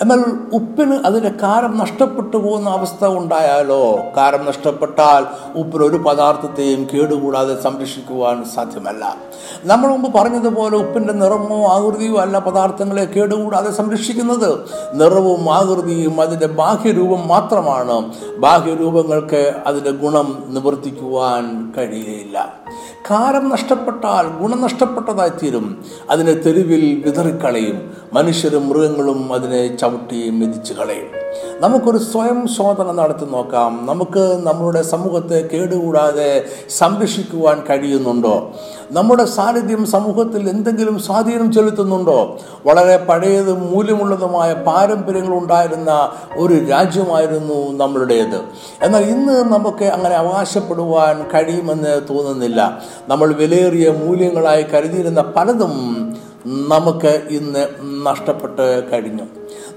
എന്നാൽ 0.00 0.24
ഉപ്പിന് 0.52 0.94
അതിന്റെ 0.94 1.28
കാരം 1.42 1.78
നഷ്ടപ്പെട്ടു 1.78 2.36
പോകുന്ന 2.36 2.70
അവസ്ഥ 2.70 3.06
ഉണ്ടായാലോ? 3.06 3.98
കാരം 4.16 4.44
നഷ്ടപ്പെട്ടാൽ 4.44 5.26
ഉപ്പിന് 5.58 5.84
ഒരു 5.84 5.96
പദാർത്ഥത്തെയും 5.96 6.86
കേടുകൂടാതെ 6.94 7.62
സംരക്ഷിക്കുവാൻ 7.62 8.44
സാധ്യമല്ല. 8.44 9.16
നമ്മൾ 9.64 9.88
മുമ്പ് 9.88 10.18
പറഞ്ഞതുപോലെ 10.18 10.76
ഉപ്പിന്റെ 10.76 11.12
നിറമോ 11.12 11.66
ആകൃതിയോ 11.66 12.16
അല്ല 12.16 12.38
പദാർത്ഥങ്ങളെ 12.38 13.04
കേടുകൂടാതെ 13.04 13.70
സംരക്ഷിക്കുന്നത്. 13.70 14.58
നിറവും 14.94 15.54
ആകൃതിയും 15.54 16.20
അതിന്റെ 16.20 16.46
ബാഹ്യരൂപം 16.46 17.28
മാത്രമാണ്. 17.28 18.12
ബാഹ്യരൂപങ്ങൾക്ക് 18.38 19.54
അതിന്റെ 19.66 19.90
ഗുണം 19.90 20.44
നിവർത്തിക്കുവാൻ 20.48 21.72
കഴിയുകയില്ല. 21.78 22.64
കാരം 23.10 23.48
നഷ്ടപ്പെട്ടാൽ 23.48 24.28
ഗുണം 24.42 24.60
നഷ്ടപ്പെട്ടതായി 24.60 25.28
തീരും 25.28 25.84
അതിനെ 26.10 26.32
തെരുവിൽ 26.32 27.02
വിതറിക്കളയും. 27.06 27.94
മനുഷ്യരും 28.12 28.68
മൃഗങ്ങളും 28.68 29.32
അതിനെ 29.32 29.76
ചവിട്ടി 29.84 30.30
മെതിച്ചു 30.30 30.72
കളയും. 30.72 31.24
നമുക്കൊരു 31.60 31.98
സ്വയം 31.98 32.48
ശോധന 32.48 32.92
നടത്തി 32.92 33.24
നോക്കാം. 33.24 33.86
നമുക്ക് 33.86 34.46
നമ്മുടെ 34.46 34.82
സമൂഹത്തെ 34.82 35.48
കേടുകൂടാതെ 35.52 36.44
സംരക്ഷിക്കുവാൻ 36.78 37.62
കഴിയുന്നുണ്ടോ? 37.70 38.50
നമ്മുടെ 38.90 39.24
സാന്നിധ്യം 39.24 39.86
സമൂഹത്തിൽ 39.86 40.48
എന്തെങ്കിലും 40.48 40.98
സ്വാധീനം 40.98 41.52
ചെലുത്തുന്നുണ്ടോ? 41.52 42.38
വളരെ 42.66 42.96
പഴയതും 42.96 43.72
മൂല്യമുള്ളതുമായ 43.72 44.54
പാരമ്പര്യങ്ങൾ 44.54 45.38
ഉണ്ടായിരുന്ന 45.38 46.10
ഒരു 46.36 46.54
രാജ്യമായിരുന്നു 46.54 47.84
നമ്മളുടേത്. 47.84 48.40
എന്നാൽ 48.82 49.02
ഇന്ന് 49.02 49.52
നമുക്ക് 49.52 49.84
അങ്ങനെ 49.84 50.14
അവകാശപ്പെടുവാൻ 50.14 51.22
കഴിയുമെന്ന് 51.22 52.00
തോന്നുന്നില്ല. 52.10 52.82
നമ്മൾ 53.08 53.32
വിലയേറിയ 53.32 53.90
മൂല്യങ്ങളായി 53.90 54.62
കരുതിയിരുന്ന 54.62 55.32
പലതും 55.36 56.13
നമുക്ക് 56.46 57.22
ഇന്ന് 57.30 57.66
നഷ്ടപ്പെട്ട് 58.06 58.92
കഴിഞ്ഞു. 58.92 59.22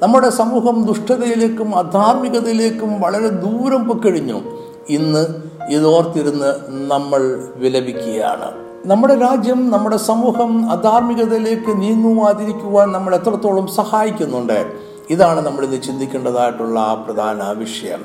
നമ്മുടെ 0.01 0.29
സമൂഹം 0.29 0.85
ദുഷ്ടതയിലേക്കും 0.85 1.75
അധാർമികതയിലേക്കും 1.75 3.01
വളരെ 3.01 3.27
ദൂരം 3.27 3.87
പൊക്കഴിഞ്ഞു. 3.87 4.41
ഇന്ന് 4.89 5.27
ഇതോർത്തിരുന്ന് 5.69 6.53
നമ്മൾ 6.69 7.47
വിലപിക്കുകയാണ്. 7.55 8.51
നമ്മുടെ 8.85 9.15
രാജ്യം 9.15 9.71
നമ്മുടെ 9.71 9.97
സമൂഹം 9.97 10.71
അധാർമികതയിലേക്ക് 10.71 11.81
നീങ്ങുവാതിരിക്കുവാൻ 11.81 12.91
നമ്മൾ 12.91 13.15
എത്രത്തോളം 13.15 13.67
സഹായിക്കുന്നുണ്ട്? 13.67 14.86
ഇതാണ് 15.09 15.45
നമ്മൾ 15.45 15.65
ഇന്ന് 15.65 15.77
ചിന്തിക്കേണ്ടതായിട്ടുള്ള 15.81 16.79
ആ 16.79 16.93
പ്രധാന 16.93 17.51
വിഷയം. 17.51 18.01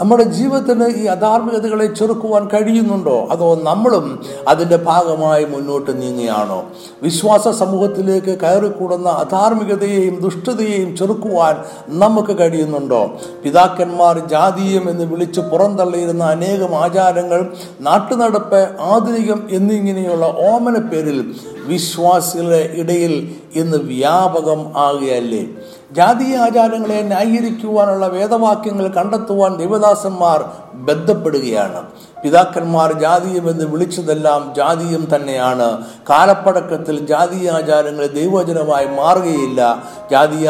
നമ്മുടെ 0.00 0.22
ജീവിതത്തിന് 0.22 0.86
ഈ 0.98 1.04
അധാർമികതകളെ 1.04 1.86
ചെറുക്കുവാൻ 1.86 2.48
കഴിയുന്നുണ്ടോ? 2.48 3.28
അതോ 3.30 3.60
നമ്മളും 3.62 4.22
അതിന്റെ 4.48 4.76
ഭാഗമായി 4.76 5.44
മുന്നോട്ട് 5.44 6.02
നീങ്ങുകയാണോ? 6.02 6.64
വിശ്വാസ 7.02 7.48
സമൂഹത്തിലേക്ക് 7.48 8.38
കയറിക്കൂടുന്ന 8.38 9.08
അധാർമികതയെയും 9.08 10.20
ദുഷ്ടതയെയും 10.20 10.96
ചെറുക്കുവാൻ 10.96 11.56
നമുക്ക് 11.88 12.38
കഴിയുന്നുണ്ടോ? 12.38 13.20
പിതാക്കന്മാർ 13.44 14.18
ജാതീയം 14.18 14.90
എന്ന് 14.90 15.04
വിളിച്ച് 15.04 15.40
പുറന്തള്ളിയിരുന്ന 15.40 16.24
അനേകം 16.24 16.76
ആചാരങ്ങൾ 16.76 17.52
നാട്ടുനടപ്പ് 17.80 18.68
ആധുനികം 18.80 19.48
എന്നിങ്ങനെയുള്ള 19.50 20.26
ഓമന 20.26 20.78
പേരിൽ 20.78 21.34
വിശ്വാസികളുടെ 21.66 22.70
ഇടയിൽ 22.74 23.34
ഇന്ന് 23.54 23.76
വ്യാപകം 23.76 24.78
ആകുകയല്ലേ? 24.78 25.46
ജാതീയ 25.94 26.38
ആചാരങ്ങളെ 26.38 27.02
ന്യായീകരിക്കുവാനുള്ള 27.02 28.06
വേദവാക്യങ്ങൾ 28.06 28.88
കണ്ടെത്തുവാൻ 28.88 29.56
ദേവദാസന്മാർ 29.56 30.44
ബന്ധപ്പെടുകയാണ്. 30.74 31.82
പിതാക്കന്മാർ 32.24 32.92
ജാതീയം 32.92 33.50
എന്ന് 33.50 33.64
വിളിച്ചതെല്ലാം 33.64 34.54
ജാതീയം 34.56 35.06
തന്നെയാണ്. 35.14 35.84
കാലപ്പടക്കത്തിൽ 36.10 37.06
ജാതീയ 37.06 37.50
ആചാരങ്ങൾ 37.50 38.06
ദൈവവചനമായി 38.06 38.86
മാറുകയില്ല. 38.86 39.82
ജാതീയ 40.10 40.48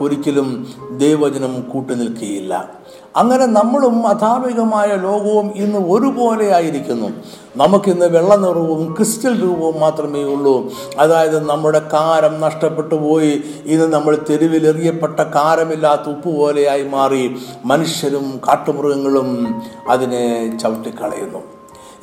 ഒരിക്കലും 0.00 0.66
ദൈവവചനം 0.96 1.60
കൂട്ടുനിൽക്കുകയില്ല. 1.72 2.81
അങ്ങനെ 3.16 3.46
നമ്മളും 3.46 4.06
അധാർമികമായ 4.06 4.86
ലോകവും 4.86 5.52
ഇന്ന് 5.54 5.78
ഒരുപോലെ 5.78 6.54
ആയിരിക്കുന്നു 6.54 7.08
നമുക്കിന്ന് 7.56 8.06
വെള്ള 8.06 8.36
നിറവും 8.36 8.94
ക്രിസ്റ്റൽ 8.96 9.42
രൂപവും 9.42 9.80
മാത്രമേ 9.80 10.22
ഉള്ളൂ. 10.22 10.72
അതായത് 10.98 11.46
നമ്മുടെ 11.48 11.82
കാരം 11.92 12.40
നഷ്ടപ്പെട്ടു 12.40 12.94
പോയി. 12.94 13.44
ഇന്ന് 13.66 13.92
നമ്മൾ 13.92 14.18
തെരുവിലെറിയപ്പെട്ട 14.30 15.20
കാരമില്ലാത്ത 15.20 16.08
ഉപ്പ് 16.08 16.28
പോലെയായി 16.28 16.82
മാറി. 16.82 17.36
മനുഷ്യരും 17.64 18.40
കാട്ടുമൃഗങ്ങളും 18.48 19.62
അതിനെ 19.88 20.58
ചവിട്ടിക്കളയുന്നു. 20.58 21.51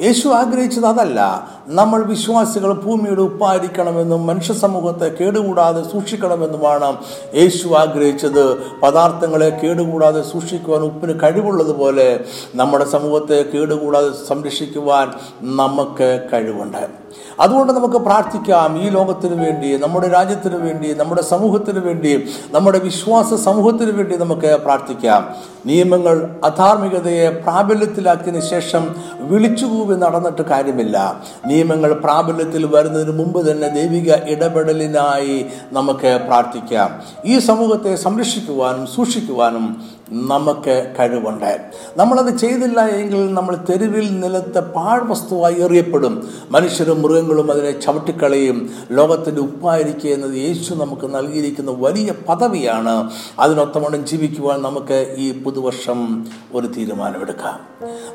യേശു 0.02 0.28
ആഗ്രഹിച്ചത് 0.28 0.86
അതല്ല. 0.86 1.50
നമ്മൾ 1.68 2.04
വിശ്വാസികൾ 2.04 2.74
ഭൂമിയുടെ 2.74 3.22
ഉപ്പായിരിക്കണമെന്നും 3.22 4.28
മനുഷ്യ 4.28 4.54
സമൂഹത്തെ 4.54 5.10
കേടുകൂടാതെ 5.20 5.92
സൂക്ഷിക്കണമെന്നുമാണ് 5.92 6.98
യേശു 7.36 7.68
ആഗ്രഹിച്ചത്. 7.68 8.72
പദാർത്ഥങ്ങളെ 8.80 9.50
കേടുകൂടാതെ 9.50 10.22
സൂക്ഷിക്കുവാൻ 10.22 10.82
ഉപ്പിന് 10.82 11.20
കഴിവുള്ളതുപോലെ 11.24 12.26
നമ്മുടെ 12.56 12.86
സമൂഹത്തെ 12.86 13.46
കേടുകൂടാതെ 13.54 14.10
സംരക്ഷിക്കുവാൻ 14.28 15.12
നമുക്ക് 15.42 16.30
കഴിവുണ്ട്. 16.34 17.09
അതുകൊണ്ട് 17.40 17.74
നമുക്ക് 17.74 17.96
പ്രാർത്ഥിക്കാം 17.96 18.84
ഈ 18.84 18.90
ലോകത്തിന് 18.90 19.44
വേണ്ടി 19.44 19.78
നമ്മുടെ 19.78 20.08
രാജ്യത്തിന് 20.08 20.56
വേണ്ടി 20.56 20.94
നമ്മുടെ 20.94 21.22
സമൂഹത്തിന് 21.22 21.80
വേണ്ടി 21.80 22.30
നമ്മുടെ 22.52 22.80
വിശ്വാസ 22.80 23.34
സമൂഹത്തിന് 23.34 23.92
വേണ്ടി 23.92 24.16
നമുക്ക് 24.16 24.60
പ്രാർത്ഥിക്കാം. 24.66 25.36
നിയമങ്ങൾ 25.66 26.36
അധാർമികതയെ 26.44 27.30
പ്രാബല്യത്തിലാക്കിയതിന് 27.30 28.42
ശേഷം 28.42 28.96
വിളിച്ചുകൂവി 29.20 29.96
നടന്നിട്ട് 29.96 30.42
കാര്യമില്ല. 30.42 31.22
നിയമങ്ങൾ 31.46 31.94
പ്രാബല്യത്തിൽ 31.94 32.66
വരുന്നതിന് 32.66 33.18
മുമ്പ് 33.18 33.52
തന്നെ 33.52 33.68
ദൈവിക 33.68 34.14
ഇടപെടലിനായി 34.14 35.46
നമുക്ക് 35.74 36.20
പ്രാർത്ഥിക്കാം. 36.28 37.02
ഈ 37.26 37.40
സമൂഹത്തെ 37.40 37.96
സംരക്ഷിക്കുവാനും 37.96 38.88
സൂക്ഷിക്കുവാനും 38.88 40.00
നമുക്ക് 40.12 40.96
കഴിവുണ്ട്. 41.00 41.58
നമ്മളത് 41.98 42.38
ചെയ്തില്ല 42.38 42.86
എങ്കിൽ 42.86 43.34
നമ്മൾ 43.34 43.58
തെരുവിൽ 43.70 44.20
നിലത്തെ 44.20 44.60
പാഴ്വസ്തുവായി 44.60 45.56
എറിയപ്പെടും. 45.62 46.30
മനുഷ്യരും 46.52 46.99
മൃഗങ്ങളും 47.02 47.52
അതിനെ 47.52 47.80
ചവിട്ടിക്കളയും. 47.80 48.70
ലോകത്തിന്റെ 48.92 49.42
ഉപ്പായിരിക്കുക 49.42 50.10
എന്നത് 50.10 50.36
യേശു 50.36 50.74
നമുക്ക് 50.74 51.16
നൽകിയിരിക്കുന്ന 51.16 51.72
വലിയ 51.72 52.14
പദവിയാണ്. 52.30 53.12
അതിനൊത്തമണം 53.40 54.06
ജീവിക്കുവാൻ 54.06 54.62
നമുക്ക് 54.62 55.16
ഈ 55.18 55.44
പുതുവർഷം 55.44 56.28
ഒരു 56.54 56.68
തീരുമാനമെടുക്കാം. 56.68 57.60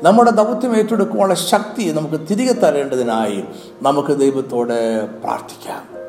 നമ്മുടെ 0.03 0.31
ദൗത്യം 0.31 0.77
ഏറ്റെടുക്കുവാനുള്ള 0.77 1.33
ശക്തി 1.33 1.91
നമുക്ക് 1.91 2.23
തിരികെ 2.29 2.53
തരേണ്ടതിനായി 2.53 3.43
നമുക്ക് 3.81 4.17
ദൈവത്തോട് 4.19 5.05
പ്രാർത്ഥിക്കാം. 5.23 6.04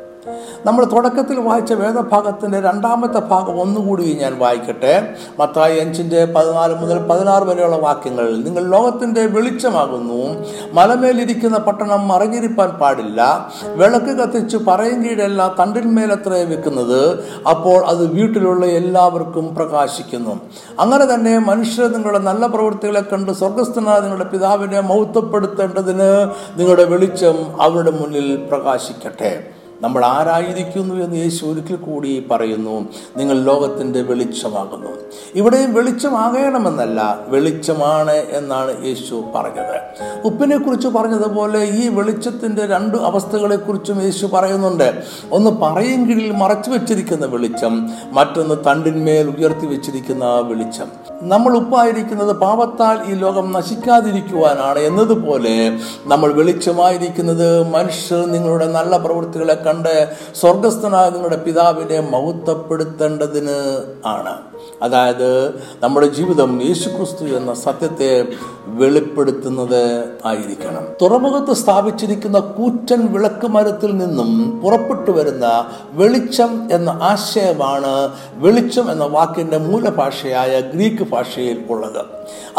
നമ്മൾ 0.67 0.85
തുടക്കത്തിൽ 0.85 1.41
വായിച്ച 1.41 1.73
വേദഭാഗത്തിന്റെ 1.73 2.61
രണ്ടാമത്തെ 2.61 3.19
ഭാഗം 3.19 3.61
ഒന്നുകൂടി 3.61 4.19
ഞാൻ 4.21 4.39
വായിക്കട്ടെ. 4.39 5.15
മത്തായി 5.41 5.79
അഞ്ചിന്റെ 5.79 6.25
പതിനാല് 6.25 6.75
മുതൽ 6.75 6.99
പതിനാറ് 6.99 7.43
വരെയുള്ള 7.43 7.77
വാക്യങ്ങൾ. 7.77 8.37
നിങ്ങൾ 8.37 8.71
ലോകത്തിന്റെ 8.71 9.27
വെളിച്ചമാകുന്നു. 9.27 10.47
മലമേലിരിക്കുന്ന 10.73 11.59
പട്ടണം 11.59 12.09
മറഞ്ഞിരിപ്പാൻ 12.09 12.69
പാടില്ല. 12.69 13.51
വിളക്ക് 13.75 14.07
കത്തിച്ച് 14.07 14.57
പറയും 14.57 15.05
കീഴല്ല 15.05 15.55
തണ്ടിന്മേലത്രേ 15.61 16.45
വെക്കുന്നത്. 16.45 17.25
അപ്പോൾ 17.49 17.85
അത് 17.87 18.07
വീട്ടിലുള്ള 18.07 18.67
എല്ലാവർക്കും 18.67 19.55
പ്രകാശിക്കുന്നു. 19.55 20.41
അങ്ങനെ 20.81 21.15
തന്നെ 21.15 21.39
മനുഷ്യർ 21.39 21.87
നിങ്ങളുടെ 21.89 22.19
നല്ല 22.19 22.47
പ്രവൃത്തികളെ 22.47 23.01
കണ്ട് 23.01 23.33
സ്വർഗസ്ഥനായ 23.33 24.01
നിങ്ങളുടെ 24.01 24.25
പിതാവിനെ 24.25 24.81
മൗത്വപ്പെടുത്തേണ്ടതിന് 24.81 26.31
നിങ്ങളുടെ 26.57 26.85
വെളിച്ചം 26.85 27.63
അവരുടെ 27.63 27.91
മുന്നിൽ 27.91 28.37
പ്രകാശിക്കട്ടെ. 28.37 29.56
നമ്മൾ 29.81 30.05
ആരായിരിക്കുന്നു 30.05 30.95
എന്ന് 30.95 31.17
യേശു 31.17 31.47
ഒരിക്കൽ 31.47 31.77
കൂടി 31.77 32.27
പറയുന്നു 32.31 32.89
നിങ്ങൾ 33.17 33.43
ലോകത്തിന്റെ 33.43 34.03
വെളിച്ചമാകുന്നു. 34.03 34.89
ഇവിടെയും 35.35 35.75
വെളിച്ചമാകണമെന്നല്ല 35.75 37.19
വെളിച്ചമാണ് 37.29 38.13
എന്നാണ് 38.13 38.87
യേശു 38.87 39.25
പറഞ്ഞത്. 39.35 39.77
ഉപ്പിനെ 40.25 40.59
കുറിച്ച് 40.59 40.89
പറഞ്ഞതുപോലെ 40.89 41.65
ഈ 41.65 41.89
വെളിച്ചത്തിന്റെ 41.89 42.67
രണ്ട് 42.67 42.97
അവസ്ഥകളെക്കുറിച്ചും 42.97 44.03
യേശു 44.03 44.27
പറയുന്നുണ്ട്. 44.27 45.03
ഒന്ന് 45.33 45.51
പറയും 45.51 46.09
കീഴിൽ 46.09 46.33
മറച്ചു 46.33 46.71
വെച്ചിരിക്കുന്ന 46.71 47.27
വെളിച്ചം 47.27 47.91
മറ്റൊന്ന് 48.11 48.55
തണ്ടിന്മേൽ 48.67 49.35
ഉയർത്തി 49.39 49.67
വെച്ചിരിക്കുന്ന 49.67 50.25
വെളിച്ചം. 50.25 51.16
നമ്മൾ 51.23 51.57
ഉപ്പായിരിക്കുന്നത് 51.57 52.33
പാപത്താൽ 52.37 53.11
ഈ 53.11 53.15
ലോകം 53.15 53.53
നശിക്കാതിരിക്കുവാനാണ് 53.53 54.79
എന്നതുപോലെ 54.79 55.79
നമ്മൾ 56.07 56.33
വെളിച്ചമായിരിക്കുന്നത് 56.33 57.69
മനുഷ്യർ 57.69 58.27
നിങ്ങളുടെ 58.27 58.67
നല്ല 58.67 58.97
പ്രവൃത്തികളെ 58.97 59.55
കണ്ട് 59.55 60.09
സ്വർഗസ്ഥനായ 60.41 61.11
നിങ്ങളുടെ 61.11 61.37
പിതാവിനെ 61.37 62.01
മഹത്വപ്പെടുത്തേണ്ടതിന് 62.01 63.59
ആണ്. 64.07 64.35
അതായത് 64.83 65.59
നമ്മുടെ 65.83 66.07
ജീവിതം 66.07 66.63
യേശുക്രിസ്തു 66.63 67.25
എന്ന 67.25 67.55
സത്യത്തെ 67.55 68.29
വെളിപ്പെടുത്തുന്നത് 68.67 70.05
ആയിരിക്കണം. 70.25 70.85
തുറമുഖത്ത് 71.03 71.53
സ്ഥാപിച്ചിരിക്കുന്ന 71.53 72.39
കൂറ്റൻ 72.39 73.13
വിളക്ക് 73.13 73.47
മരത്തിൽ 73.47 73.97
നിന്നും 73.97 74.61
പുറപ്പെട്ടു 74.61 75.11
വരുന്ന 75.11 75.67
വെളിച്ചം 75.93 76.69
എന്ന 76.73 76.99
ആശയമാണ് 77.03 78.11
വെളിച്ചം 78.35 78.93
എന്ന 78.93 79.05
വാക്കിന്റെ 79.05 79.59
മൂലഭാഷയായ 79.59 80.61
ഗ്രീക്ക് 80.61 81.06
ഭാഷയിൽ 81.11 81.65
ഉള്ളത്. 81.71 82.05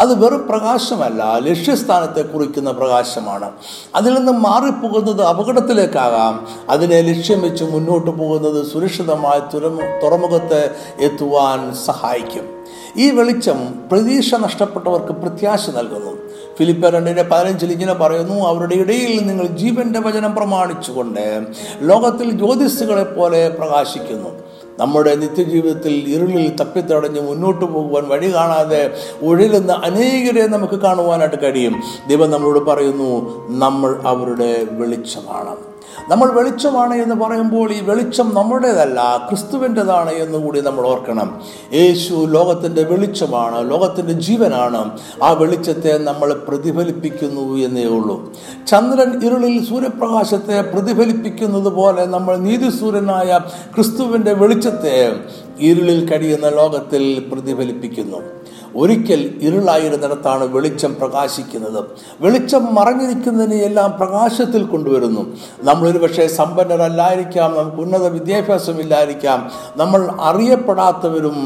അത് 0.00 0.24
വെറും 0.24 0.48
പ്രകാശമല്ല 0.48 1.38
ലക്ഷ്യസ്ഥാനത്തെ 1.38 2.22
കുറിക്കുന്ന 2.22 2.70
പ്രകാശമാണ്. 2.70 3.50
അതിൽ 3.94 4.14
നിന്ന് 4.14 4.32
മാറിപ്പോകുന്നത് 4.32 5.22
അപകടത്തിലേക്കാകാം. 5.22 6.48
അതിനെ 6.70 7.00
ലക്ഷ്യം 7.00 7.42
വെച്ച് 7.42 7.64
മുന്നോട്ട് 7.64 8.10
പോകുന്നത് 8.10 8.66
സുരക്ഷിതമായ 8.66 9.38
തുറമു 9.54 9.80
തുറമുഖത്ത് 10.02 10.70
എത്തുവാൻ 11.00 11.74
സഹായിക്കും. 11.74 12.58
ഈ 12.96 13.10
വെളിച്ചം 13.10 13.74
പ്രതീക്ഷ 13.92 14.34
നഷ്ടപ്പെട്ടവർക്ക് 14.34 15.12
പ്രത്യാശ 15.12 15.70
നൽകുന്നു. 15.70 16.18
ഫിലിപ്പ 16.58 16.88
രണ്ടിന്റെ 16.88 17.22
പതിനഞ്ചിൽ 17.22 17.72
ഇങ്ങനെ 17.72 17.94
പറയുന്നു 17.94 18.34
അവരുടെ 18.34 18.74
ഇടയിൽ 18.74 19.26
നിങ്ങൾ 19.26 19.46
ജീവന്റെ 19.46 20.00
വചനം 20.00 20.34
പ്രമാണിച്ചുകൊണ്ട് 20.34 21.46
ലോകത്തിൽ 21.80 22.30
ജ്യോതിസുകളെ 22.30 23.04
പോലെ 23.04 23.48
പ്രകാശിക്കുന്നു. 23.48 24.47
നമ്മുടെ 24.78 25.14
നിത്യജീവിതത്തിൽ 25.14 25.94
ഇരുളിൽ 26.14 26.56
തപ്പിത്തടഞ്ഞ് 26.56 27.20
മുന്നോട്ട് 27.20 27.64
പോകുവാൻ 27.64 28.08
വഴി 28.08 28.34
കാണാതെ 28.34 28.82
ഒഴിലുന്ന 29.22 29.72
അനേകരെ 29.72 30.46
നമുക്ക് 30.46 30.74
കാണുവാനായിട്ട് 30.74 31.42
കഴിയും. 31.42 31.74
ദൈവം 32.08 32.30
നമ്മളോട് 32.30 32.58
പറയുന്നു 32.58 33.10
നമ്മൾ 33.58 34.00
അവരുടെ 34.06 34.52
വെളിച്ചമാണ്. 34.80 35.67
നമ്മൾ 36.08 36.32
വെളിച്ചമാണ് 36.32 36.94
എന്ന് 36.94 37.14
പറയുമ്പോൾ 37.14 37.72
ഈ 37.72 37.80
വെളിച്ചം 37.80 38.34
നമ്മുടേതല്ല 38.34 39.26
ക്രിസ്തുവിന്റെതാണ് 39.28 40.10
എന്നുകൂടി 40.10 40.60
നമ്മൾ 40.60 40.86
ഓർക്കണം. 40.86 41.42
യേശു 41.74 42.14
ലോകത്തിന്റെ 42.26 42.82
വെളിച്ചമാണ് 42.82 43.70
ലോകത്തിന്റെ 43.70 44.12
ജീവനാണ്. 44.12 44.98
ആ 45.22 45.30
വെളിച്ചത്തെ 45.32 45.98
നമ്മൾ 45.98 46.34
പ്രതിഫലിപ്പിക്കുന്നു 46.48 47.56
എന്നേ 47.56 47.84
ഉള്ളൂ. 47.84 48.32
ചന്ദ്രൻ 48.66 49.24
ഇരുളിൽ 49.24 49.64
സൂര്യപ്രകാശത്തെ 49.64 50.60
പ്രതിഫലിപ്പിക്കുന്നത് 50.60 51.72
പോലെ 51.72 52.06
നമ്മൾ 52.06 52.36
നീതിസൂര്യനായ 52.36 53.40
ക്രിസ്തുവിന്റെ 53.74 54.32
വെളിച്ചത്തെ 54.32 55.12
ഇരുളിൽ 55.60 56.10
കഴിയുന്ന 56.10 56.48
ലോകത്തിൽ 56.48 57.28
പ്രതിഫലിപ്പിക്കുന്നു. 57.32 58.37
ഒരിക്കൽ 58.76 59.38
ഇരുളായിരുന്നിടത്താണ് 59.42 60.44
വെളിച്ചം 60.44 60.94
പ്രകാശിക്കുന്നത്. 60.94 61.84
വെളിച്ചം 62.20 62.74
മറഞ്ഞിരിക്കുന്നതിനെ 62.74 63.56
എല്ലാം 63.56 63.94
പ്രകാശത്തിൽ 63.96 64.62
കൊണ്ടുവരുന്നു. 64.62 65.36
നമ്മളൊരു 65.62 65.98
പക്ഷേ 65.98 66.26
സമ്പന്നരല്ലായിരിക്കാം 66.26 67.56
നമുക്ക് 67.56 67.76
ഉന്നത 67.76 68.06
വിദ്യാഭ്യാസമില്ലായിരിക്കാം 68.06 69.50
നമ്മൾ 69.76 70.14
അറിയപ്പെടാത്തവരും 70.20 71.38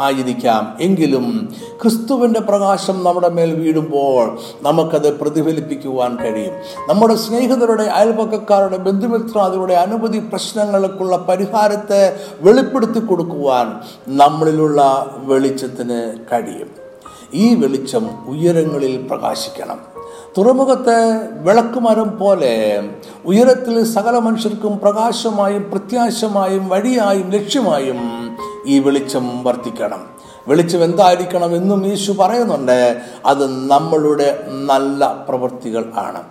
ആയിരിക്കാം. 0.00 0.76
എങ്കിലും 0.80 1.54
ക്രിസ്തുവിന്റെ 1.82 2.40
പ്രകാശം 2.40 3.04
നമ്മുടെ 3.04 3.28
മേൽ 3.28 3.54
വീഴുമ്പോൾ 3.54 4.38
നമുക്കത് 4.62 5.20
പ്രതിഫലിപ്പിക്കുവാൻ 5.20 6.16
കഴിയും. 6.16 6.54
നമ്മുടെ 6.88 7.14
സ്നേഹിതരുടെ 7.14 7.82
അയൽപക്കക്കാരുടെ 7.82 8.76
ബന്ധുമിത്രാദികളുടെ 8.76 9.74
അനുമതി 9.74 10.18
പ്രശ്നങ്ങൾക്കുള്ള 10.18 11.16
പരിഹാരത്തെ 11.16 12.16
വെളിപ്പെടുത്തി 12.40 13.00
കൊടുക്കുവാൻ 13.00 13.80
നമ്മളിലുള്ള 14.08 15.06
വെളിച്ചത്തിന് 15.18 16.12
കഴിയും. 16.32 16.79
ഈ 17.34 17.54
വെളിച്ചം 17.54 18.10
ഉയരങ്ങളിൽ 18.28 19.06
പ്രകാശിക്കണം. 19.10 19.80
തുറമുഖത്തെ 20.38 21.28
വിളക്കുമരം 21.42 22.18
പോലെ 22.18 22.82
ഉയരത്തിൽ 23.26 23.84
സകല 23.84 24.18
മനുഷ്യർക്കും 24.18 24.78
പ്രകാശമായും 24.78 25.70
പ്രത്യാശമായും 25.70 26.68
വഴിയായും 26.68 27.30
ലക്ഷ്യമായും 27.30 27.98
ഈ 28.66 28.78
വെളിച്ചം 28.78 29.44
വർത്തിക്കണം. 29.44 30.06
വെളിച്ചം 30.48 30.84
എന്തായിരിക്കണം 30.84 31.56
എന്നും 31.56 31.86
യേശു 31.86 32.12
പറയുന്നുണ്ട്. 32.12 33.00
അത് 33.26 33.70
നമ്മളുടെ 33.70 34.46
നല്ല 34.66 35.26
പ്രവൃത്തികൾ 35.28 35.92
ആണ്. 35.96 36.22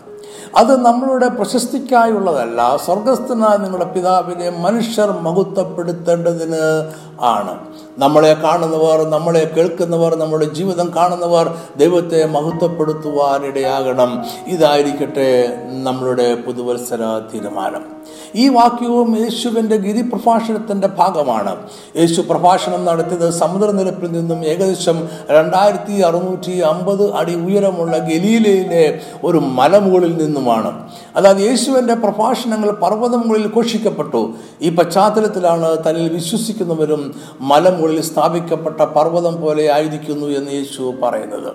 അത് 0.55 0.81
നമ്മളുടെ 0.81 1.27
പ്രശസ്തിക്കായുള്ളതല്ല. 1.27 2.77
സ്വർഗസ്ഥനായ 2.85 3.57
നിങ്ങളുടെ 3.57 3.85
പിതാവിനെ 3.85 4.49
മനുഷ്യർ 4.49 5.11
മഹത്വപ്പെടുത്തേണ്ടതിന് 5.11 6.91
ആണ്. 7.21 7.59
നമ്മളെ 7.97 8.33
കാണുന്നവർ 8.33 9.09
നമ്മളെ 9.09 9.51
കേൾക്കുന്നവർ 9.57 10.15
നമ്മുടെ 10.15 10.45
ജീവിതം 10.45 10.91
കാണുന്നവർ 10.95 11.55
ദൈവത്തെ 11.77 12.25
മഹത്വപ്പെടുത്തുവാനിടയാകണം. 12.25 14.25
ഇതായിരിക്കട്ടെ 14.47 15.57
നമ്മളുടെ 15.83 16.35
പുതുവത്സര 16.35 17.21
തീരുമാനം. 17.33 17.99
ഈ 18.35 18.49
വാക്യവും 18.49 19.19
യേശുവിന്റെ 19.19 19.77
ഗിരിപ്രഭാഷണത്തിന്റെ 19.77 20.87
ഭാഗമാണ്. 20.87 21.55
യേശു 21.95 22.21
പ്രഭാഷണം 22.21 22.85
നടത്തിയത് 22.85 23.29
സമുദ്രനിരപ്പിൽ 23.29 24.11
നിന്നും 24.11 24.45
ഏകദേശം 24.45 25.07
രണ്ടായിരത്തി 25.31 26.01
അറുന്നൂറ്റി 26.01 26.59
അമ്പത് 26.59 27.13
അടി 27.13 27.35
ഉയരമുള്ള 27.35 27.97
ഗലീലയിലെ 27.97 28.99
ഒരു 29.23 29.37
മലമുകളിൽ 29.37 30.17
നിന്നുമാണ്. 30.17 30.89
അതായത് 31.15 31.37
യേശുവിന്റെ 31.37 31.93
പ്രഭാഷണങ്ങൾ 31.93 32.71
പർവതങ്ങളിൽ 32.71 33.51
ഘോഷിക്കപ്പെട്ടു. 33.55 34.33
ഈ 34.61 34.69
പശ്ചാത്തലത്തിലാണ് 34.69 35.77
തന്നിൽ 35.77 36.13
വിശ്വസിക്കുന്നവരും 36.13 37.08
മലമുകളിൽ 37.41 38.01
സ്ഥാപിക്കപ്പെട്ട 38.01 38.81
പർവതം 38.81 39.41
പോലെ 39.41 39.73
ആയിരിക്കുന്നു 39.73 40.25
എന്ന് 40.25 40.51
യേശു 40.51 40.93
പറയുന്നത്. 41.03 41.53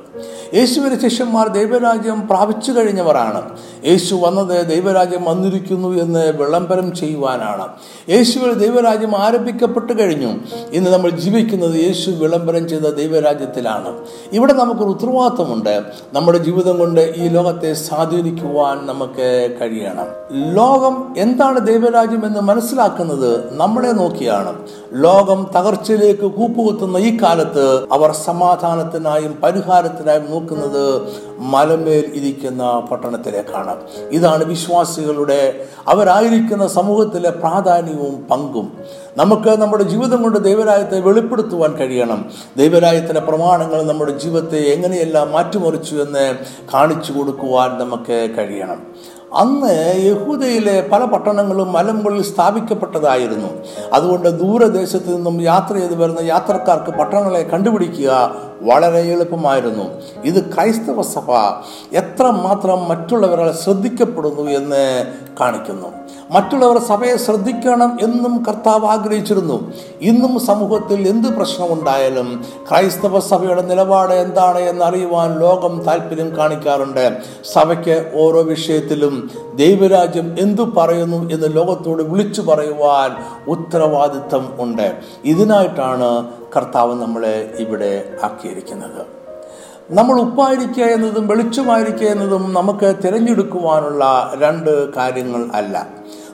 യേശുവിന്റെ 0.56 1.08
ശിഷ്യന്മാർ 1.08 1.48
ദൈവരാജ്യം 1.48 2.28
പ്രാപിച്ചു 2.28 2.72
കഴിഞ്ഞവരാണ്. 2.72 3.56
യേശു 3.86 4.14
വന്നത് 4.14 4.66
ദൈവരാജ്യം 4.66 5.24
വന്നിരിക്കുന്നു 5.24 5.88
എന്ന് 5.88 6.32
വിളംബരം 6.32 6.94
ചെയ്യുവാനാണ്. 6.94 7.68
യേശുവിൽ 8.10 8.52
ദൈവരാജ്യം 8.52 9.16
ആരംഭിക്കപ്പെട്ടു 9.16 9.92
കഴിഞ്ഞു. 9.92 10.32
ഇന്ന് 10.72 10.90
നമ്മൾ 10.90 11.10
ജീവിക്കുന്നത് 11.10 11.74
യേശു 11.74 12.10
വിളംബരം 12.10 12.68
ചെയ്ത 12.68 12.82
ദൈവരാജ്യത്തിലാണ്. 12.82 13.98
ഇവിടെ 14.32 14.52
നമുക്കൊരു 14.52 14.88
ഉത്തരവാദിത്വമുണ്ട് 14.88 15.82
നമ്മുടെ 16.12 16.38
ജീവിതം 16.38 16.78
കൊണ്ട് 16.78 17.14
ഈ 17.16 17.28
ലോകത്തെ 17.28 17.72
സ്വാധീനിക്കുവാൻ 17.72 18.86
നമുക്ക് 18.86 19.56
കഴിയണം. 19.60 20.06
ലോകം 20.54 21.14
എന്താണ് 21.18 21.66
ദൈവരാജ്യം 21.66 22.26
എന്ന് 22.26 22.40
മനസ്സിലാക്കുന്നത് 22.40 23.54
നമ്മളെ 23.54 23.92
നോക്കിയാണ്. 23.92 24.58
ലോകം 24.92 25.46
തകർച്ചയിലേക്ക് 25.56 26.20
കൂപ്പുകുത്തുന്ന 26.20 26.96
ഈ 26.96 27.16
കാലത്ത് 27.22 27.86
അവർ 27.92 28.12
സമാധാനത്തിനായും 28.12 29.40
പരിഹാരത്തിനായും 29.42 30.30
നോക്കുന്നത് 30.30 31.02
മലമേൽ 31.38 32.10
ഇരിക്കുന്ന 32.14 32.88
പട്ടണത്തിലേക്കാണ്. 32.90 33.76
ഇതാണ് 34.10 34.44
വിശ്വാസികളുടെ 34.44 35.66
അവരായിരിക്കുന്ന 35.88 36.66
സമൂഹത്തിലെ 36.66 37.30
പ്രാധാന്യവും 37.30 38.26
പങ്കും. 38.30 38.72
നമുക്ക് 39.16 39.48
നമ്മുടെ 39.48 39.82
ജീവിതം 39.82 40.22
കൊണ്ട് 40.22 40.38
ദൈവരായത്തെ 40.38 41.00
വെളിപ്പെടുത്തുവാൻ 41.00 41.76
കഴിയണം. 41.76 42.30
ദൈവരായത്തിന്റെ 42.56 43.20
പ്രമാണങ്ങൾ 43.20 43.82
നമ്മുടെ 43.82 44.18
ജീവിതത്തെ 44.18 44.58
എങ്ങനെയെല്ലാം 44.58 45.32
മാറ്റിമറിച്ചു 45.32 45.94
എന്ന് 45.94 46.34
കാണിച്ചു 46.74 47.12
കൊടുക്കുവാൻ 47.12 47.78
നമുക്ക് 47.78 48.34
കഴിയണം. 48.38 48.86
അന്ന് 49.36 50.02
യഹൂദയിലെ 50.06 50.88
പല 50.92 51.04
പട്ടണങ്ങളും 51.04 51.72
മലമുകളിൽ 51.72 52.22
സ്ഥാപിക്കപ്പെട്ടതായിരുന്നു. 52.22 53.48
അതുകൊണ്ട് 53.92 54.28
ദൂരദേശത്ത് 54.28 55.16
നിന്നും 55.16 55.42
യാത്ര 55.42 55.74
ചെയ്ത് 55.74 55.94
വരുന്ന 55.94 56.20
യാത്രക്കാർക്ക് 56.20 56.98
പട്ടണങ്ങളെ 56.98 57.42
കണ്ടുപിടിക്കുക 57.42 58.10
വളരെ 58.62 58.98
എളുപ്പമായിരുന്നു. 58.98 59.84
ഇത് 60.24 60.54
ക്രൈസ്തവ 60.54 61.02
സഭ 61.02 61.32
എത്ര 61.92 62.22
മാത്രം 62.22 62.88
മറ്റുള്ളവരെ 62.88 63.52
ശ്രദ്ധിക്കപ്പെടുന്നു 63.52 64.50
എന്ന് 64.50 65.12
കാണിക്കുന്നു. 65.40 65.88
മറ്റുള്ളവർ 66.30 66.78
സഭയെ 66.78 67.16
ശ്രദ്ധിക്കണം 67.16 67.98
എന്നും 68.02 68.44
കർത്താവ് 68.48 68.86
ആഗ്രഹിച്ചിരുന്നു. 68.86 69.72
ഇന്നും 70.00 70.46
സമൂഹത്തിൽ 70.46 71.08
എന്ത് 71.08 71.28
പ്രശ്നമുണ്ടായാലും 71.28 72.44
ക്രൈസ്തവ 72.70 73.20
സഭയുടെ 73.20 73.62
നിലപാട് 73.62 74.14
എന്താണ് 74.14 74.58
എന്നറിയുവാൻ 74.58 75.40
ലോകം 75.40 75.82
താല്പര്യം 75.82 76.36
കാണിക്കാറുണ്ട്. 76.36 77.16
സഭയ്ക്ക് 77.52 78.12
ഓരോ 78.14 78.42
വിഷയത്തിലും 78.42 79.30
ദൈവരാജ്യം 79.56 80.36
എന്തു 80.40 80.62
പറയുന്നു 80.62 81.30
എന്ന് 81.30 81.56
ലോകത്തോട് 81.56 82.02
വിളിച്ചു 82.02 82.42
പറയുവാൻ 82.42 83.10
ഉത്തരവാദിത്തം 83.48 84.48
ഉണ്ട്. 84.58 84.96
ഇതിനായിട്ടാണ് 85.24 86.26
കർത്താവ് 86.56 87.02
നമ്മളെ 87.02 87.54
ഇവിടെ 87.58 88.18
ആക്കിയിരിക്കുന്നത്. 88.24 89.06
നമ്മൾ 89.90 90.20
ഉപ്പായിരിക്കുക 90.20 90.84
എന്നതും 90.84 91.28
വെളിച്ചമായിരിക്കുക 91.28 92.06
എന്നതും 92.06 92.52
നമുക്ക് 92.52 92.94
തിരഞ്ഞെടുക്കുവാനുള്ള 93.04 94.34
രണ്ട് 94.38 94.94
കാര്യങ്ങൾ 94.94 95.46
അല്ല. 95.54 95.86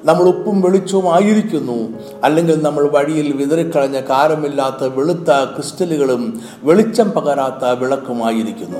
നമ്മൾ 0.04 0.22
ഉപ്പും 0.22 0.60
വെളിച്ചവും 0.60 1.14
ആയിരിക്കുന്നു. 1.14 1.98
അല്ലെങ്കിൽ 2.24 2.62
നമ്മൾ 2.62 2.88
വഴിയിൽ 2.88 3.32
വിതറിക്കളഞ്ഞ 3.32 4.00
കാരമില്ലാത്ത 4.00 4.84
വെളുത്ത 4.84 5.44
ക്രിസ്റ്റലുകളും 5.54 6.40
വെളിച്ചം 6.62 7.10
പകരാത്ത 7.10 7.64
വിളക്കുമായിരിക്കുന്നു. 7.64 8.78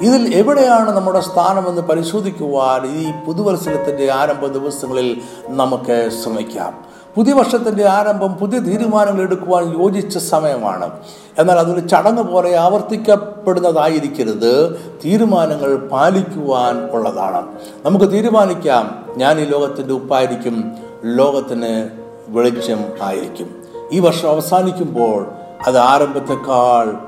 ഇതിൽ 0.00 0.34
എവിടെയാണ് 0.34 0.90
നമ്മുടെ 0.90 1.20
സ്ഥാനമെന്ന് 1.20 1.82
പരിശോധിക്കുവാൻ 1.82 2.86
ഈ 2.86 3.12
പുതുവത്സരത്തിന്റെ 3.26 4.12
ആരംഭ 4.12 4.46
ദിവസങ്ങളിൽ 4.46 5.20
നമുക്ക് 5.48 6.10
ശ്രമിക്കാം. 6.22 6.84
പുതിയ 7.16 7.32
വർഷത്തിന്റെ 7.32 7.88
ആരംഭം 7.88 8.34
പുതിയ 8.34 8.58
തീരുമാനങ്ങൾ 8.58 9.22
എടുക്കുവാൻ 9.22 9.82
യോജിച്ച 9.82 10.18
സമയമാണ്. 10.18 10.90
എന്നാൽ 11.38 11.58
അതൊരു 11.58 11.80
ചടങ്ങ് 11.80 12.22
പോലെ 12.22 12.56
ആവർത്തിക്കപ്പെടുന്നതായിരിക്കരുത്. 12.56 14.80
തീരുമാനങ്ങൾ 15.04 15.76
പാലിക്കുവാൻ 15.76 16.84
ഉള്ളതാണ്. 16.84 17.46
നമുക്ക് 17.86 18.12
തീരുമാനിക്കാം. 18.12 19.04
ഞാൻ 19.16 19.40
ഈ 19.40 19.44
ലോകത്തിന്റെ 19.44 19.94
ഉപ്പായിരിക്കും 19.94 20.72
ലോകത്തിന് 21.04 21.88
വെളിച്ചം 22.28 22.84
ആയിരിക്കും. 23.02 23.54
ഈ 23.92 23.98
വർഷം 23.98 24.28
അവസാനിക്കുമ്പോൾ 24.28 25.26
അത് 25.66 25.78
ആരംഭത്തെക്കാൾ 25.78 26.98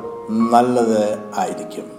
നല്ലത് 0.52 1.18
ആയിരിക്കും. 1.38 1.91